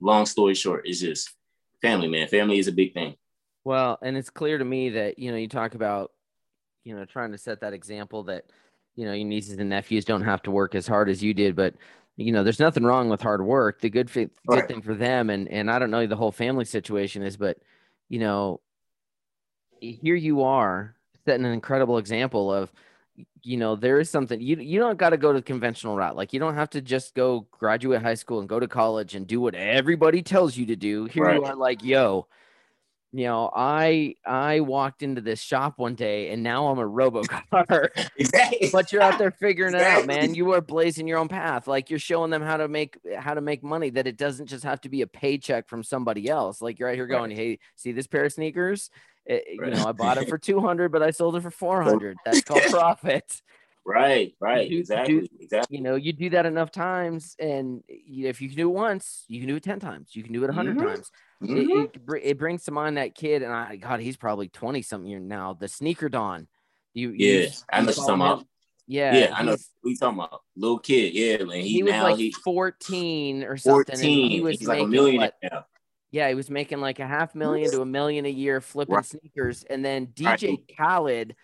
[0.00, 1.30] long story short, it's just
[1.80, 2.26] family, man.
[2.28, 3.14] Family is a big thing.
[3.64, 6.10] Well, and it's clear to me that, you know, you talk about,
[6.82, 8.44] you know, trying to set that example that,
[8.96, 11.56] you know, your nieces and nephews don't have to work as hard as you did,
[11.56, 11.74] but,
[12.16, 13.80] you know, there's nothing wrong with hard work.
[13.80, 14.68] The good, fi- good Right.
[14.68, 17.58] thing for them, and and I don't know the whole family situation is, but
[18.08, 18.60] you know,
[19.80, 22.70] here you are setting an incredible example of,
[23.42, 26.16] you know, there is something you you don't got to go to the conventional route.
[26.16, 29.26] Like you don't have to just go graduate high school and go to college and
[29.26, 31.06] do what everybody tells you to do.
[31.06, 32.26] Here you are, like, yo,
[33.12, 37.88] you know, I I walked into this shop one day and now I'm a robocar.
[38.16, 38.70] Exactly.
[38.72, 40.34] but you're out there figuring it out, man.
[40.34, 41.66] You are blazing your own path.
[41.66, 43.90] Like you're showing them how to make how to make money.
[43.90, 46.62] That it doesn't just have to be a paycheck from somebody else.
[46.62, 47.16] Like you're out here Right.
[47.18, 48.90] going, hey, see this pair of sneakers?
[49.26, 51.82] It- you know, I bought it for two hundred, but I sold it for four
[51.82, 52.16] hundred.
[52.24, 53.42] That's called profit.
[53.84, 55.76] right, right, do- exactly, exactly.
[55.76, 59.40] You know, you do that enough times, and if you can do it once, you
[59.40, 60.10] can do it ten times.
[60.14, 60.86] You can do it a 100 Mhm.
[60.86, 61.10] times.
[61.42, 61.84] It- Mhm.
[61.84, 65.10] It, br- it brings to mind that kid, and I God, he's probably twenty something
[65.10, 65.54] year now.
[65.54, 66.46] The sneaker Don.
[66.94, 68.20] You, you- Yeah, I know you follow talking him?
[68.32, 68.46] about.
[68.86, 69.56] Yeah, Yeah, I know.
[69.82, 71.14] We talking about little kid.
[71.14, 73.94] Yeah, and he, he was now like he 14 or something.
[73.96, 74.30] 14.
[74.30, 75.66] he was He's like a making millionaire now.
[76.10, 79.04] yeah, he was making like a half million to a million a year flipping Right.
[79.04, 79.62] sneakers.
[79.64, 80.38] And then Right.
[80.38, 81.34] DJ Khaled,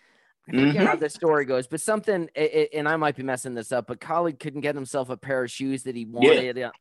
[0.48, 0.86] I forget Mhm.
[0.86, 3.86] how the story goes, but something, i- i- and I might be messing this up,
[3.86, 6.58] but Khaled couldn't get himself a pair of shoes that he wanted.
[6.58, 6.72] uh,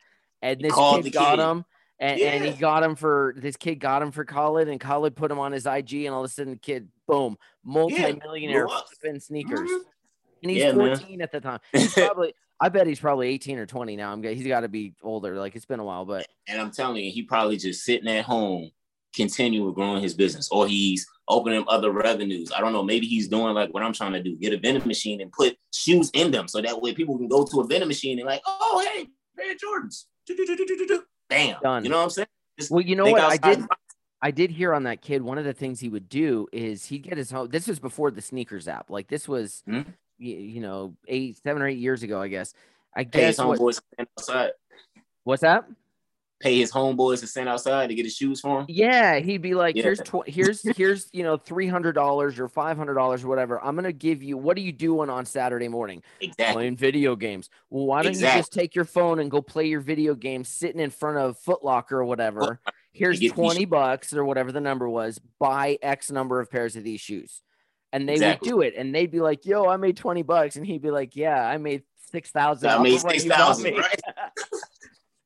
[0.42, 1.66] And this kid got him.
[2.00, 5.32] And, and he got him for this kid got him for Khaled, and Khaled put
[5.32, 9.70] him on his IG, and all of a sudden, the kid, boom, multi-millionaire flipping sneakers.
[9.70, 9.80] Mhm.
[10.44, 10.98] And he's Yeah, man.
[10.98, 11.60] 14 at the time.
[11.72, 14.12] He's probably, I bet he's probably 18 or 20 now.
[14.12, 15.36] I'm he's got to be older.
[15.36, 18.26] Like it's been a while, but And I'm telling you, he probably just sitting at
[18.26, 18.70] home,
[19.16, 22.52] continuing growing his business, or he's opening other revenues.
[22.56, 22.84] I don't know.
[22.84, 25.58] Maybe he's doing like what I'm trying to do: get a vending machine and put
[25.74, 28.42] shoes in them, so that way people can go to a vending machine and like,
[28.46, 31.04] oh hey, pair of Jordans, Do-do-do-do-do-do.
[31.30, 31.84] Bam, Done.
[31.84, 32.28] You know what I'm saying?
[32.60, 33.22] Just well, you know what?
[33.22, 33.66] I did.
[34.22, 35.22] I did hear on that kid.
[35.22, 37.50] One of the things he would do is he'd get his home.
[37.50, 38.90] This was before the sneakers app.
[38.90, 39.86] Like this was, Mhm.
[39.86, 39.94] y-
[40.26, 42.54] you know, eight, seven or eight years ago, I guess.
[42.96, 44.52] I guess what, homeboys outside.
[45.24, 45.66] what's that?
[46.40, 48.66] Pay his homeboys to send outside to get his shoes for him.
[48.70, 49.84] Yeah, he'd be like, Yeah.
[49.84, 53.60] "Here's tw- here's here's you know three hundred dollars or five hundred dollars or whatever.
[53.64, 54.38] I'm gonna give you.
[54.38, 56.04] What are you doing on Saturday morning?
[56.22, 56.54] Exactly.
[56.54, 57.50] Playing video games.
[57.72, 60.80] Well, why don't you just take your phone and go play your video game sitting
[60.80, 62.60] in front of Foot Locker or whatever?
[62.92, 65.20] Here's twenty bucks or whatever the number was.
[65.40, 67.42] Buy X number of pairs of these shoes,
[67.92, 68.54] and they Exactly.
[68.54, 68.74] would do it.
[68.78, 71.58] And they'd be like, "Yo, I made twenty bucks," and he'd be like, "Yeah, I
[71.58, 71.82] made
[72.12, 72.70] six thousand.
[72.70, 74.02] I made six thousand, right?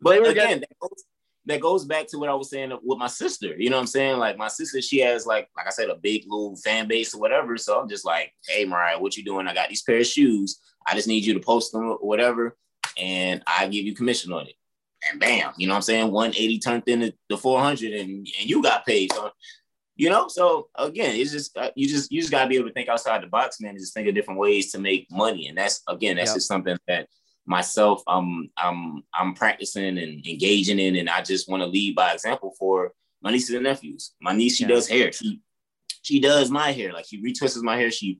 [0.01, 1.03] But again, getting- that, goes,
[1.45, 3.55] that goes back to what I was saying with my sister.
[3.57, 4.17] You know what I'm saying?
[4.17, 7.19] Like my sister, she has like, like I said, a big little fan base or
[7.21, 7.57] whatever.
[7.57, 9.47] So I'm just like, hey, Mariah, what you doing?
[9.47, 10.59] I got these pair of shoes.
[10.87, 12.57] I just need you to post them or whatever,
[12.97, 14.55] and I give you commission on it.
[15.09, 16.11] And bam, you know what I'm saying?
[16.11, 19.11] 180 turned into the 400, and and you got paid.
[19.13, 19.29] So,
[19.95, 22.73] you know, so again, it's just uh, you just you just gotta be able to
[22.73, 23.71] think outside the box, man.
[23.71, 26.35] And just think of different ways to make money, and that's again, that's Yep.
[26.37, 27.07] just something that
[27.45, 32.13] myself I'm I'm I'm practicing and engaging in and I just want to lead by
[32.13, 34.13] example for my nieces and nephews.
[34.21, 34.69] My niece she Yeah.
[34.69, 35.11] does hair.
[35.11, 35.41] She
[36.03, 36.93] she does my hair.
[36.93, 37.91] Like she retwists my hair.
[37.91, 38.19] She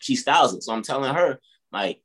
[0.00, 0.62] she styles it.
[0.62, 1.38] So I'm telling her
[1.72, 2.00] like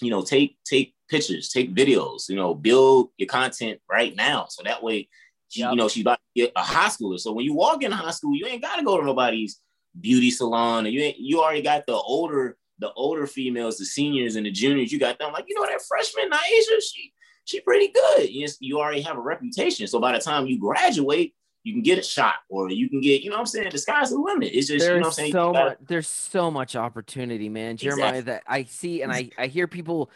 [0.00, 4.46] you know take take pictures, take videos, you know, build your content right now.
[4.48, 5.08] So that way
[5.48, 5.70] she, Yep.
[5.70, 7.18] you know, she's about to get a high schooler.
[7.18, 9.58] So when you walk in high school, you ain't got to go to nobody's
[9.98, 14.36] beauty salon or you ain't you already got the older the older females, the seniors
[14.36, 17.12] and the juniors, you got them like, you know, that freshman Naisha, she
[17.44, 18.28] she pretty good.
[18.28, 19.86] You, just- you already have a reputation.
[19.86, 23.22] So by the time you graduate, you can get a shot or you can get,
[23.22, 23.70] you know what I'm saying?
[23.70, 24.50] The sky's the limit.
[24.54, 25.32] It's just, you know there's what I'm saying?
[25.32, 29.46] so gotta- much there's so much opportunity man jeremiah that i see and i i
[29.46, 30.10] hear people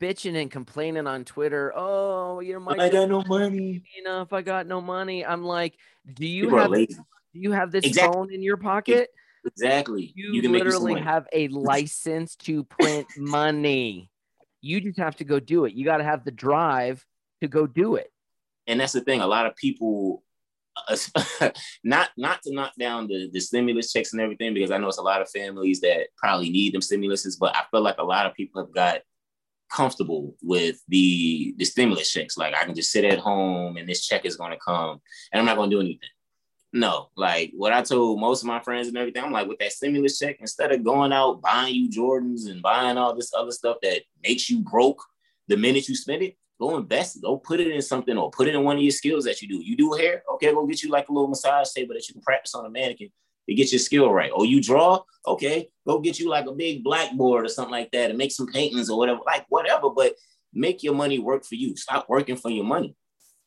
[0.00, 3.82] bitching and complaining on twitter oh you know my I got no money.
[3.96, 5.74] you know if i got no money i'm like
[6.14, 6.86] do you People have do
[7.34, 8.12] you have this Exactly.
[8.16, 9.10] phone in your pocket
[9.46, 10.12] Exactly.
[10.14, 14.10] you, can you literally have a license to print money
[14.60, 17.04] you just have to go do it you got to have the drive
[17.40, 18.10] to go do it
[18.66, 19.20] and that's the thing.
[19.20, 20.22] A lot of people,
[20.88, 20.96] uh,
[21.84, 24.98] not not to knock down the, the stimulus checks and everything, because I know it's
[24.98, 28.26] a lot of families that probably need them stimuluses, but I feel like a lot
[28.26, 29.00] of people have got
[29.72, 32.36] comfortable with the the stimulus checks.
[32.36, 35.00] Like I can just sit at home and this check is going to come,
[35.32, 36.08] and I'm not going to do anything.
[36.72, 39.72] No, like what I told most of my friends and everything, I'm like, with that
[39.72, 43.78] stimulus check, instead of going out buying you Jordans and buying all this other stuff
[43.82, 45.02] that makes you broke
[45.48, 47.22] the minute you spend it, go invest.
[47.22, 49.48] Go put it in something or put it in one of your skills that you
[49.48, 49.62] do.
[49.64, 52.22] You do hair, okay, go get you like a little massage table that you can
[52.22, 53.10] practice on a mannequin
[53.48, 54.32] to get your skill right.
[54.34, 58.10] Or you draw, okay, go get you like a big blackboard or something like that
[58.10, 60.14] and make some paintings or whatever, like whatever, but
[60.52, 61.76] make your money work for you.
[61.76, 62.96] Stop working for your money.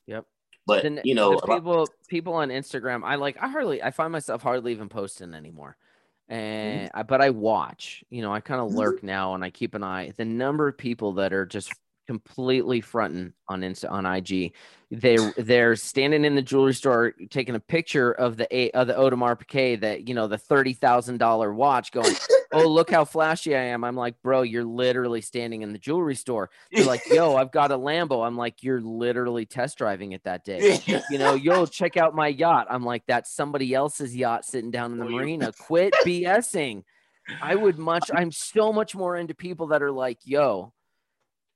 [0.08, 0.26] Yep.
[0.70, 4.12] But Then you know, the people people on Instagram, I like I hardly I find
[4.12, 5.78] myself hardly even posting anymore.
[6.28, 7.00] And Mm-hmm.
[7.00, 9.84] I, but I watch, you know, I kind of lurk now and I keep an
[9.84, 10.14] eye.
[10.16, 11.74] The number of people that are just
[12.10, 14.56] completely fronting on Insta on IG.
[14.90, 18.96] They they're standing in the jewelry store taking a picture of the a of the
[18.96, 22.16] Audemars Piguet that you know the thirty thousand dollar watch, going,
[22.52, 26.16] "Oh look how flashy I am." I'm like, "Bro, you're literally standing in the jewelry
[26.16, 30.24] store." They're like, "Yo, I've got a Lambo." I'm like, "You're literally test driving it
[30.24, 30.80] that day."
[31.12, 32.66] You know, yo, check out my yacht.
[32.72, 36.86] I'm like, "That's somebody else's yacht sitting down in the oh, marina." Quit BSing.
[37.40, 38.10] I would much.
[38.12, 40.74] I'm so much more into people that are like, "Yo."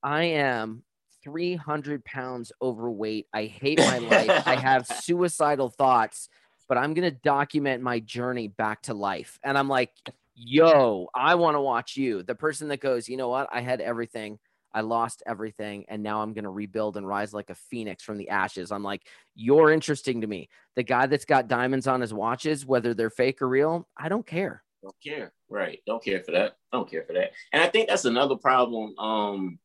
[0.04, 0.82] I am
[1.24, 3.26] 300 pounds overweight.
[3.32, 4.46] I hate my life.
[4.46, 6.28] I have suicidal thoughts,
[6.68, 9.38] but I'm going to document my journey back to life.
[9.42, 9.90] And I'm like,
[10.34, 12.22] yo, I want to watch you.
[12.22, 13.48] The person that goes, you know what?
[13.50, 14.38] I had everything.
[14.74, 15.86] I lost everything.
[15.88, 18.70] And now I'm going to rebuild and rise like a phoenix from the ashes.
[18.70, 20.50] I'm like, you're interesting to me.
[20.76, 24.26] The guy that's got diamonds on his watches, whether they're fake or real, I don't
[24.26, 24.62] care.
[24.82, 25.32] Don't care.
[25.48, 25.78] Right.
[25.86, 26.56] Don't care for that.
[26.70, 27.30] Don't care for that.
[27.52, 28.98] And I think that's another problem.
[28.98, 29.58] Um,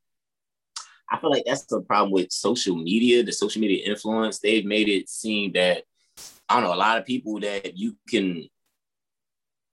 [1.12, 4.40] I feel like that's the problem with social media, the social media influence.
[4.40, 5.84] They've made it seem that
[6.48, 8.48] I don't know a lot of people that you can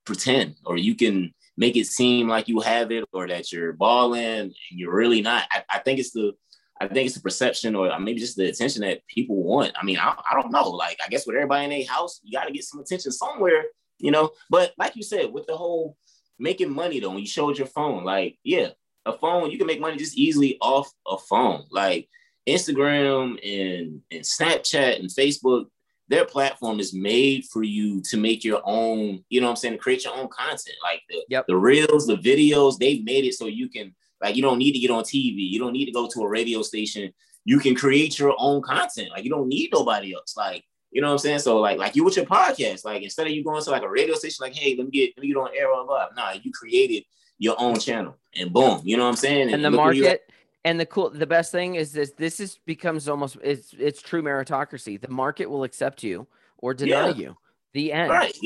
[0.05, 4.23] pretend or you can make it seem like you have it or that you're balling
[4.23, 5.47] and you're really not.
[5.51, 6.33] I, I think it's the
[6.79, 9.73] I think it's the perception or uh, maybe just the attention that people want.
[9.79, 10.69] I mean, I, I don't know.
[10.69, 13.65] Like, I guess with everybody in a house, you got to get some attention somewhere,
[13.97, 14.31] you know.
[14.49, 15.97] But like you said, with the whole
[16.37, 18.69] making money though, when you showed your phone, like, yeah,
[19.07, 21.65] a phone, you can make money just easily off a phone.
[21.71, 22.09] Like
[22.47, 25.65] Instagram and, and Snapchat and Facebook,
[26.09, 29.73] their platform is made for you to make your own, you know what I'm saying,
[29.73, 30.77] to create your own content.
[30.83, 31.45] Like the, yep.
[31.47, 34.79] the reels, the videos, they've made it so you can, like, you don't need to
[34.79, 35.35] get on TV.
[35.37, 37.13] You don't need to go to a radio station.
[37.45, 39.11] You can create your own content.
[39.11, 40.35] Like, you don't need nobody else.
[40.35, 41.39] Like, you know what I'm saying?
[41.39, 43.89] So like, like you with your podcast, like instead of you going to like a
[43.89, 46.07] radio station, like, hey, let me get let me get on air, blah blah.
[46.15, 47.03] Nah, you created
[47.39, 49.43] your own channel and boom, you know what I'm saying?
[49.43, 50.27] And, and the market
[50.67, 54.21] and the cool the best thing is this this is becomes almost it's it's true
[54.21, 54.99] meritocracy.
[54.99, 56.27] The market will accept you
[56.57, 57.15] or deny yeah.
[57.15, 57.37] you.
[57.73, 58.09] The end.
[58.09, 58.37] Right.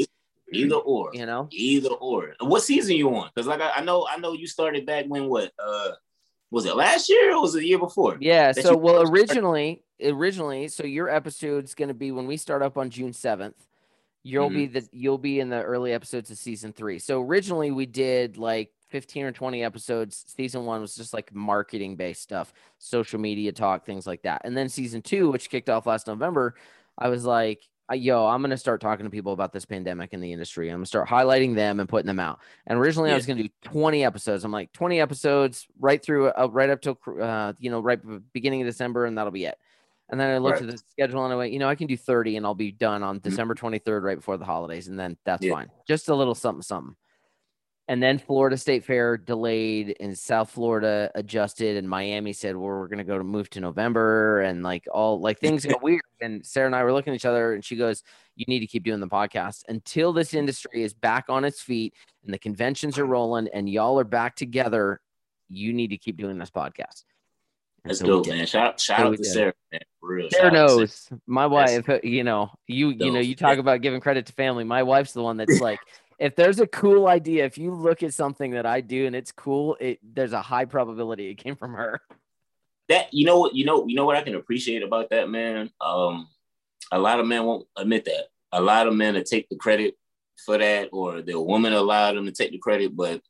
[0.53, 1.09] Either or.
[1.13, 1.47] You know?
[1.51, 2.35] Either or.
[2.39, 3.31] What season you on?
[3.33, 5.91] Because like I, I, know I know you started back when what uh
[6.51, 8.17] was it last year or was it the year before?
[8.19, 8.51] Yeah.
[8.51, 13.13] So well originally originally so your episode's gonna be when we start up on June
[13.13, 13.53] 7th.
[14.23, 14.57] You'll mm-hmm.
[14.57, 16.99] be the you'll be in the early episodes of season three.
[16.99, 20.25] So originally we did like 15 or 20 episodes.
[20.27, 24.41] Season one was just like marketing based stuff, social media talk, things like that.
[24.43, 26.55] And then season two, which kicked off last November,
[26.97, 30.21] I was like, yo, I'm going to start talking to people about this pandemic in
[30.21, 30.69] the industry.
[30.69, 32.39] I'm going to start highlighting them and putting them out.
[32.67, 33.15] And originally yeah.
[33.15, 34.43] I was going to do 20 episodes.
[34.43, 37.99] I'm like 20 episodes right through, uh, right up till, uh, you know, right
[38.33, 39.57] beginning of December, and that'll be it.
[40.09, 40.69] And then I looked right.
[40.69, 42.71] at the schedule and I went, you know, I can do 30 and I'll be
[42.71, 43.29] done on mm-hmm.
[43.29, 44.89] December 23rd, right before the holidays.
[44.89, 45.53] And then that's yeah.
[45.53, 45.69] fine.
[45.87, 46.95] Just a little something, something
[47.91, 52.87] and then Florida State Fair delayed and South Florida adjusted and Miami said well, we're
[52.87, 56.45] going to go to move to November and like all like things got weird and
[56.45, 58.01] Sarah and I were looking at each other and she goes
[58.37, 61.93] you need to keep doing the podcast until this industry is back on its feet
[62.23, 65.01] and the conventions are rolling and y'all are back together
[65.49, 67.03] you need to keep doing this podcast.
[67.83, 68.45] Let's so man.
[68.45, 69.23] Shout, shout so out to.
[69.23, 69.81] Sarah, man.
[70.01, 70.29] real.
[70.29, 71.09] Sarah knows.
[71.25, 74.63] My wife, you know, you you know, you talk about giving credit to family.
[74.63, 75.79] My wife's the one that's like,
[76.21, 79.31] if there's a cool idea, if you look at something that I do and it's
[79.31, 81.99] cool, it there's a high probability it came from her.
[82.89, 85.71] That you know what you know you know what I can appreciate about that man.
[85.81, 86.27] Um,
[86.91, 88.25] a lot of men won't admit that.
[88.51, 89.97] A lot of men will take the credit
[90.45, 92.95] for that, or the woman allowed them to take the credit.
[92.95, 93.21] But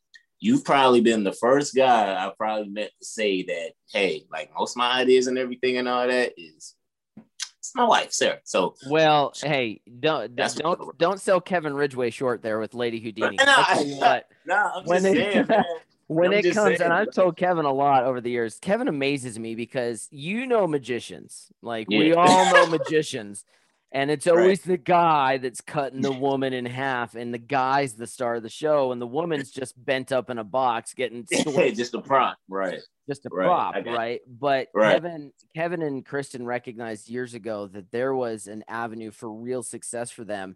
[0.42, 3.72] you've probably been the first guy I probably met to say that.
[3.94, 6.76] Hey, like most of my ideas and everything and all that is
[7.72, 8.40] it's my wife, Sarah.
[8.44, 13.38] So well, hey, don't don't don't sell Kevin Ridgway short there with Lady Houdini.
[13.46, 13.64] No,
[13.98, 15.64] what, no, I'm when just it, saying, man.
[16.08, 18.60] when I'm it comes, saying, and I've told Kevin a lot over the years.
[18.60, 22.00] Kevin amazes me because you know magicians, like yeah.
[22.00, 23.46] we all know magicians.
[23.94, 24.68] And it's always right.
[24.68, 28.48] the guy that's cutting the woman in half, and the guy's the star of the
[28.48, 32.80] show, and the woman's just bent up in a box getting just a prop, right?
[33.12, 33.46] Just a right.
[33.46, 34.22] prop, right?
[34.26, 34.94] But right.
[34.94, 40.12] Kevin, Kevin and Kristen recognized years ago that there was an avenue for real success
[40.12, 40.56] for them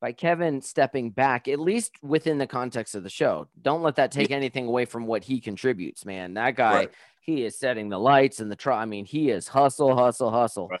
[0.00, 3.46] by Kevin stepping back, at least within the context of the show.
[3.62, 6.34] Don't let that take anything away from what he contributes, man.
[6.34, 6.90] That guy, right.
[7.20, 8.82] he is setting the lights and the try.
[8.82, 10.72] I mean, he is hustle, hustle, hustle.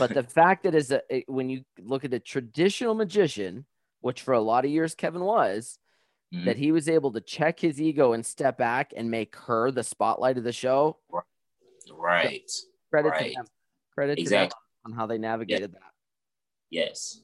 [0.00, 3.66] But the fact that is a, when you look at a traditional magician,
[4.00, 5.78] which for a lot of years Kevin was,
[6.34, 6.44] mm-hmm.
[6.44, 9.82] that he was able to check his ego and step back and make her the
[9.82, 10.98] spotlight of the show.
[11.92, 12.48] Right.
[12.48, 13.30] So credit right.
[13.30, 13.46] to them.
[13.94, 14.50] Credit exactly.
[14.50, 15.90] to them on how they navigated that.
[16.70, 17.20] Yes.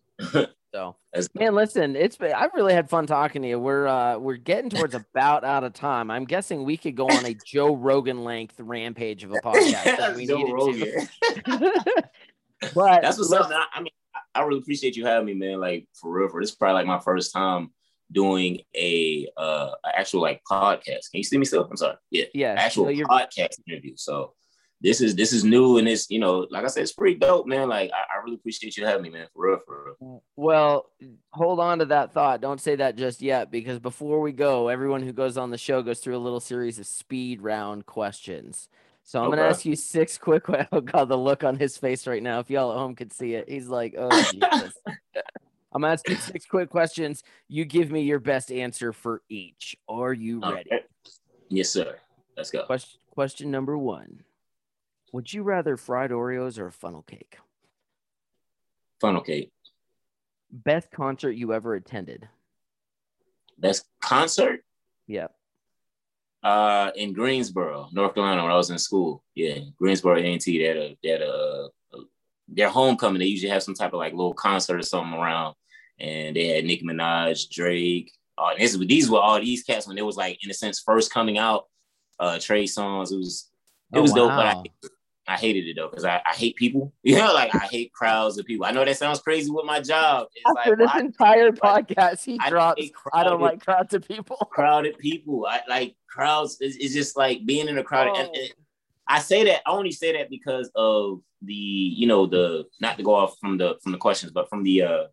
[0.75, 0.97] So,
[1.35, 3.59] man, listen, it's been, I've really had fun talking to you.
[3.59, 6.11] We're uh we're getting towards about out of time.
[6.11, 10.17] I'm guessing we could go on a Joe Rogan length rampage of a podcast.
[10.17, 11.09] we Joe Rogan.
[12.75, 13.51] but that's what's up.
[13.73, 13.93] I mean,
[14.35, 15.61] I really appreciate you having me, man.
[15.61, 17.71] Like for real, for this is probably like my first time
[18.13, 21.11] doing a uh actual like podcast.
[21.11, 21.67] Can you see me still?
[21.71, 21.97] I'm sorry.
[22.11, 22.25] Yeah.
[22.35, 22.55] Yeah.
[22.57, 23.95] Actual no, podcast interview.
[23.97, 24.35] So
[24.81, 27.47] this is this is new and it's you know like I said it's pretty dope,
[27.47, 27.69] man.
[27.69, 29.27] Like I, I, really appreciate you having me, man.
[29.33, 30.23] For real, for real.
[30.37, 30.91] Well,
[31.31, 32.41] hold on to that thought.
[32.41, 35.83] Don't say that just yet because before we go, everyone who goes on the show
[35.83, 38.69] goes through a little series of speed round questions.
[39.03, 39.37] So I'm okay.
[39.37, 40.45] gonna ask you six quick.
[40.73, 42.41] Oh god, the look on his face right now.
[42.41, 44.75] If y'all at home could see it, he's like, "Oh Jesus."
[45.77, 47.23] I'm asking six quick questions.
[47.49, 49.77] You give me your best answer for each.
[49.87, 50.71] Are you ready?
[50.73, 50.85] Okay.
[51.51, 51.99] Yes, sir.
[52.35, 52.65] Let's go.
[52.65, 54.23] Question, question number one
[55.13, 57.37] would you rather fried Oreos or a funnel cake?
[59.03, 59.53] Funnel cake.
[60.51, 62.27] Best concert you ever attended?
[63.59, 64.61] Best concert?
[65.09, 65.35] Yep.
[66.43, 69.23] Uh, in Greensboro, North Carolina, when I was in school.
[69.35, 70.59] Yeah, Greensboro A&T.
[70.59, 71.99] They had a, they had a, a,
[72.49, 73.19] their homecoming.
[73.19, 75.55] They usually have some type of like little concert or something around,
[75.99, 78.13] and they had Nicki Minaj, Drake.
[78.39, 81.13] Uh, this, these were all these cats when it was like in a sense first
[81.13, 81.67] coming out.
[82.19, 83.13] Uh, Trey Songz.
[83.13, 83.51] It was
[83.93, 84.17] it oh, was wow.
[84.17, 84.63] dope, but I
[85.29, 86.93] I hated it though because I, I hate people.
[87.03, 88.67] You know, like I hate crowds of people.
[88.67, 90.27] I know that sounds crazy with my job.
[90.35, 92.83] It's After like, this well, entire I, podcast, he I drops.
[92.95, 94.37] Crowded, I don't like crowds of people.
[94.51, 95.47] Crowded people.
[95.49, 96.59] I like crowds.
[96.61, 98.09] It's, it's just like being in a crowd.
[98.11, 98.17] Oh.
[98.17, 98.53] And, and
[99.09, 103.03] I say that I only say that because of the you know the not to
[103.03, 105.05] go off from the from the questions, but from the uh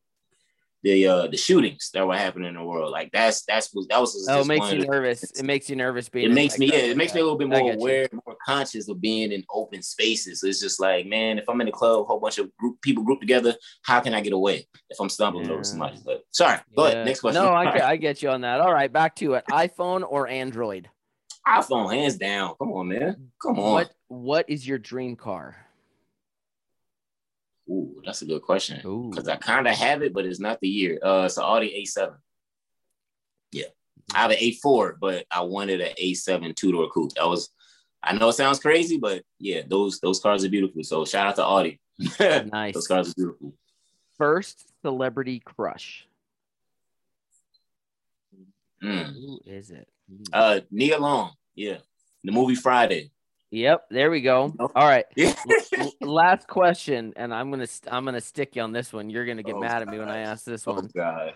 [0.84, 2.92] the uh the shootings that were happening in the world.
[2.92, 4.28] Like that's that's what that was.
[4.30, 5.24] Oh, it makes you nervous.
[5.32, 6.30] It makes you nervous being.
[6.30, 6.80] It makes me yeah.
[6.80, 8.22] It makes me a little bit more aware, you.
[8.26, 10.44] more conscious of being in open spaces.
[10.44, 13.04] It's just like, man, if I'm in a club, a whole bunch of group people
[13.04, 15.54] grouped together, how can I get away if I'm stumbling yeah.
[15.54, 15.98] over somebody?
[16.06, 16.92] But sorry, go yeah.
[16.92, 17.06] ahead.
[17.06, 17.42] Next question.
[17.42, 18.60] No, I, I get you on that.
[18.60, 19.46] All right, back to it.
[19.50, 20.90] iPhone or Android?
[21.48, 22.56] iPhone, hands down.
[22.58, 23.32] Come on, man.
[23.42, 23.74] Come on.
[23.74, 25.58] What What is your dream car?
[27.70, 28.78] Ooh, that's a good question.
[29.10, 31.00] Because I kind of have it, but it's not the year.
[31.02, 32.14] Uh, it's an Audi A7.
[33.52, 33.66] Yeah,
[34.14, 37.14] I have an A4, but I wanted an A7 two door coupe.
[37.14, 37.50] That was,
[38.02, 40.84] I know it sounds crazy, but yeah, those those cars are beautiful.
[40.84, 41.80] So shout out to Audi.
[42.52, 42.74] nice.
[42.74, 43.54] those cars are beautiful.
[44.18, 46.08] First celebrity crush.
[48.84, 49.14] Mm.
[49.14, 49.88] Who is it?
[50.34, 51.32] Uh, Nia Long.
[51.56, 51.78] Yeah,
[52.24, 53.12] the movie Friday.
[53.54, 54.52] Yep, there we go.
[54.60, 55.06] All right.
[56.02, 59.12] Last question, and I'm gonna I'm gonna stick you on this one.
[59.12, 60.90] You're gonna get oh, mad at me when I ask this oh, one.
[60.96, 61.34] God.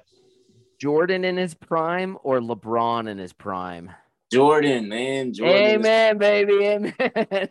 [0.81, 3.91] Jordan in his prime or LeBron in his prime?
[4.33, 5.31] Jordan, man.
[5.31, 6.65] Jordan amen, is- baby.
[6.65, 7.49] Amen.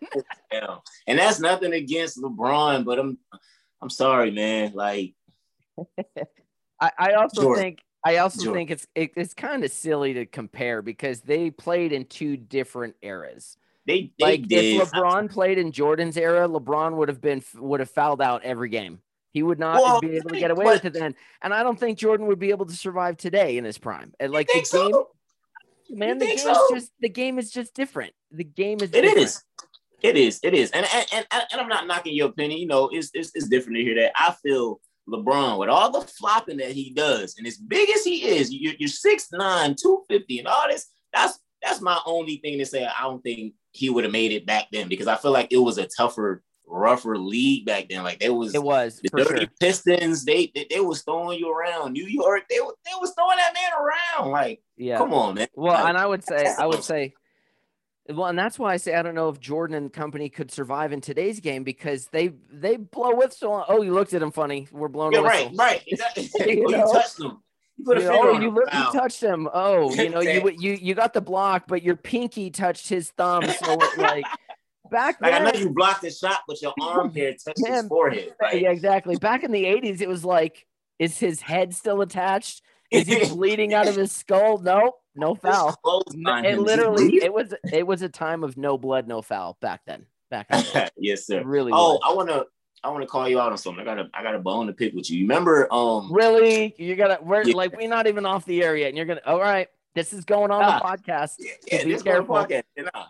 [1.06, 3.18] And that's nothing against LeBron, but I'm
[3.80, 4.72] I'm sorry, man.
[4.74, 5.14] Like
[6.80, 7.62] I, I also Jordan.
[7.62, 8.54] think I also Jordan.
[8.54, 12.96] think it's it, it's kind of silly to compare because they played in two different
[13.00, 13.56] eras.
[13.86, 14.80] They, they like did.
[14.80, 18.68] if LeBron played in Jordan's era, LeBron would have been would have fouled out every
[18.68, 19.00] game.
[19.30, 21.14] He would not well, be able to get away with it then.
[21.42, 24.14] And I don't think Jordan would be able to survive today in his prime.
[24.18, 25.10] And like the game, so?
[25.90, 26.52] man, the game so?
[26.52, 28.12] is just the game is just different.
[28.32, 28.90] The game is.
[28.90, 29.18] It different.
[29.18, 29.44] is.
[30.02, 30.40] It is.
[30.42, 30.70] It is.
[30.72, 32.60] And and, and and I'm not knocking your opinion.
[32.60, 34.12] You know, it's, it's it's different to hear that.
[34.16, 38.24] I feel LeBron with all the flopping that he does, and as big as he
[38.24, 39.30] is, you're, you're 6'9",
[39.76, 40.86] 250, and all this.
[41.12, 42.86] That's that's my only thing to say.
[42.86, 45.58] I don't think he would have made it back then because I feel like it
[45.58, 48.02] was a tougher, rougher league back then.
[48.04, 49.48] Like there was it was the Dirty sure.
[49.60, 50.24] Pistons.
[50.24, 51.92] They, they, they was throwing you around.
[51.92, 54.30] New York, they they was throwing that man around.
[54.30, 55.48] Like yeah, come on, man.
[55.54, 57.14] Well, like, and I would say I would say.
[58.08, 60.92] Well, and that's why I say I don't know if Jordan and company could survive
[60.92, 63.64] in today's game because they they blow with so.
[63.66, 64.68] Oh, you looked at him funny.
[64.70, 65.14] We're blowing.
[65.14, 65.82] Yeah, right, right.
[65.88, 66.30] Exactly.
[66.46, 67.38] you, oh, you touched him.
[67.76, 69.48] You put you finger oh, you, look, you touched him.
[69.52, 73.44] Oh, you know, you you you got the block, but your pinky touched his thumb.
[73.44, 74.24] So like
[74.90, 77.72] back like then, I know you blocked the shot, but your arm here touched man,
[77.72, 78.34] his forehead.
[78.40, 78.62] Right?
[78.62, 79.16] Yeah, exactly.
[79.16, 80.66] Back in the '80s, it was like,
[80.98, 82.62] is his head still attached?
[82.90, 84.58] Is he bleeding out of his skull?
[84.58, 85.78] No, no foul.
[85.84, 90.06] It literally, it was it was a time of no blood, no foul back then.
[90.30, 90.88] Back then.
[90.96, 91.40] yes, sir.
[91.40, 91.72] It really.
[91.74, 92.00] Oh, was.
[92.04, 92.46] I want to
[92.84, 93.80] I want to call you out on something.
[93.80, 95.18] I got a I got a bone to pick with you.
[95.18, 96.74] You remember um Really?
[96.78, 97.56] You're gonna we're yeah.
[97.56, 99.68] like we're not even off the air yet and you're gonna all right.
[99.94, 101.36] This is going on ah, the podcast.
[101.38, 102.34] Yeah, yeah be careful.
[102.34, 102.64] Podcast.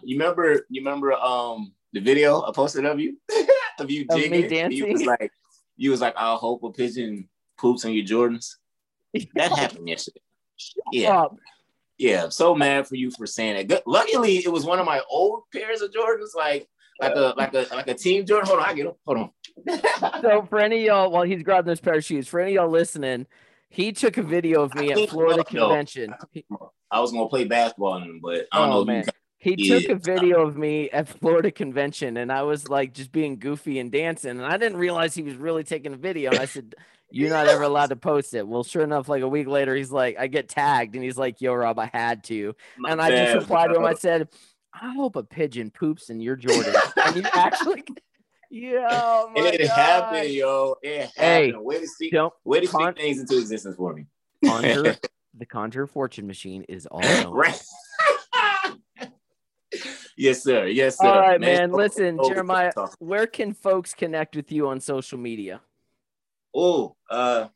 [0.04, 3.18] You remember you remember um the video I posted of you?
[3.78, 4.72] of you of dancing.
[4.72, 5.32] You was like
[5.76, 8.56] you was like, I'll hope a pigeon poops on your Jordans.
[9.34, 10.20] That happened yesterday.
[10.92, 11.26] Yeah.
[11.98, 13.86] Yeah, I'm so mad for you for saying that.
[13.86, 16.68] Luckily, it was one of my old pairs of Jordans, like
[17.00, 18.46] like a like a like a team Jordan.
[18.46, 18.92] Hold on, I get him.
[19.06, 19.30] Hold on.
[20.20, 23.26] So for any y'all, while he's grabbing this pair of shoes, for any y'all listening,
[23.68, 26.14] He took a video of me at Florida convention.
[26.90, 28.84] I was gonna play basketball in them, but I don't Oh know.
[28.84, 29.04] man.
[29.38, 29.80] He Yeah.
[29.80, 33.78] took a video of me at Florida convention and I was like just being goofy
[33.78, 34.30] and dancing.
[34.30, 36.30] And I didn't realize he was really taking a video.
[36.30, 36.74] And I said,
[37.10, 38.46] You're not ever allowed to post it.
[38.46, 41.40] Well, sure enough, like a week later, he's like, I get tagged and he's like,
[41.40, 42.34] Yo, Rob, I had to.
[42.34, 42.54] you,
[42.86, 44.28] And I just replied to him, I said,
[44.72, 46.74] I hope a pigeon poops in your Jordan.
[47.04, 47.84] and you actually
[48.56, 49.70] Yeah, oh it God.
[49.76, 50.76] happened, yo.
[50.82, 51.64] It Hey, happened.
[51.64, 54.06] Way to speak, Don't way to con- speak things into existence for me.
[54.44, 54.96] conjure
[55.38, 57.34] the conjure fortune machine is all known.
[57.34, 57.62] right.
[60.16, 60.66] yes, sir.
[60.66, 61.08] Yes, sir.
[61.08, 61.72] All right, man.
[61.72, 65.60] Listen, Oh, Jeremiah, where can folks connect with you on social media?
[66.54, 67.48] Oh, uh,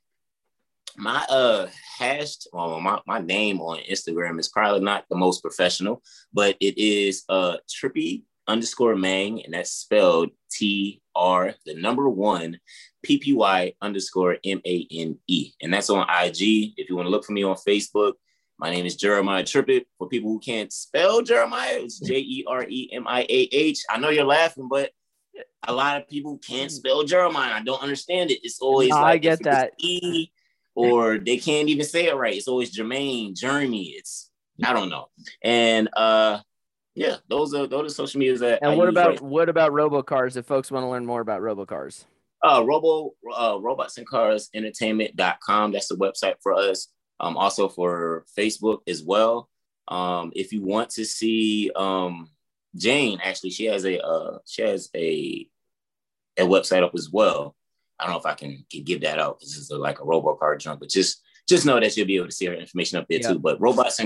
[0.97, 6.03] my uh hash, well, my, my name on Instagram is probably not the most professional,
[6.33, 12.59] but it is uh trippy underscore mane, and that's spelled T R the number one
[13.03, 16.75] P P Y underscore M A N E, and that's on IG.
[16.77, 18.15] If you want to look for me on Facebook,
[18.59, 19.87] my name is Jeremiah Trippett.
[19.99, 23.85] For people who can't spell Jeremiah, it's J E R E M I A H.
[23.89, 24.91] I know you're laughing, but
[25.67, 27.53] a lot of people can't spell Jeremiah.
[27.53, 28.41] I don't understand it.
[28.43, 29.73] It's always No, I get that.
[29.79, 30.31] E,
[30.75, 32.35] or they can't even say it right.
[32.35, 33.95] It's always Jermaine, Jeremy.
[33.97, 34.31] It's
[34.63, 35.09] I don't know.
[35.43, 36.41] And uh,
[37.01, 38.59] yeah, those are those are social medias that.
[38.63, 41.41] And I what about right what about robocars if folks want to learn more about
[41.41, 42.05] robocars?
[42.43, 45.73] uh, Robo uh, Robots and Cars Entertainment.com.
[45.73, 46.89] That's the website for us.
[47.19, 49.49] Um, also for Facebook as well.
[49.89, 52.31] Um, if you want to see um,
[52.77, 55.49] Jane, actually, she has a uh, she has a
[56.39, 57.57] a website up as well.
[57.99, 59.41] I don't know if I can, can give that out.
[59.41, 62.17] This is a, like a robo car jump, but just just know that you'll be
[62.17, 63.33] able to see her information up there Yeah.
[63.33, 63.39] too.
[63.39, 63.99] But robots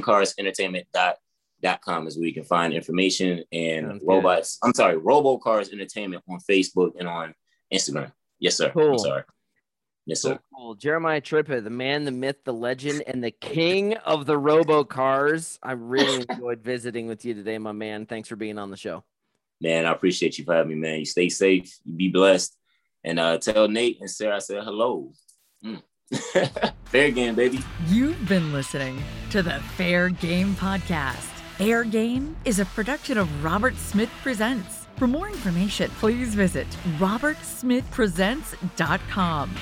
[1.65, 4.09] and dot dot com is where you can find information and Sounds good.
[4.09, 4.59] robots.
[4.63, 7.35] I'm sorry, Robo Cars Entertainment on Facebook and on
[7.73, 8.13] Instagram.
[8.39, 8.71] Yes, sir.
[8.71, 8.93] Cool.
[8.93, 9.23] I'm sorry.
[10.07, 10.39] Yes, So sir.
[10.55, 10.75] cool.
[10.75, 15.59] Jeremiah Trippa, the man, the myth, the legend, and the king of the robocars.
[15.63, 18.05] I really enjoyed visiting with you today, my man.
[18.05, 19.03] Thanks for being on the show.
[19.63, 20.99] Man, I appreciate you for having me, man.
[20.99, 21.75] You stay safe.
[21.87, 22.55] You be blessed.
[23.03, 25.13] And uh, tell Nate and Sarah I said hello.
[25.65, 25.83] Mm.
[26.87, 27.61] Fair game, baby.
[27.89, 31.34] You've been listening to the Fair Game Podcast.
[31.59, 34.89] Fair Game is a production of Robert Smith Presents.
[34.97, 36.67] For more information, please visit
[36.99, 39.55] robertsmithpresents.com.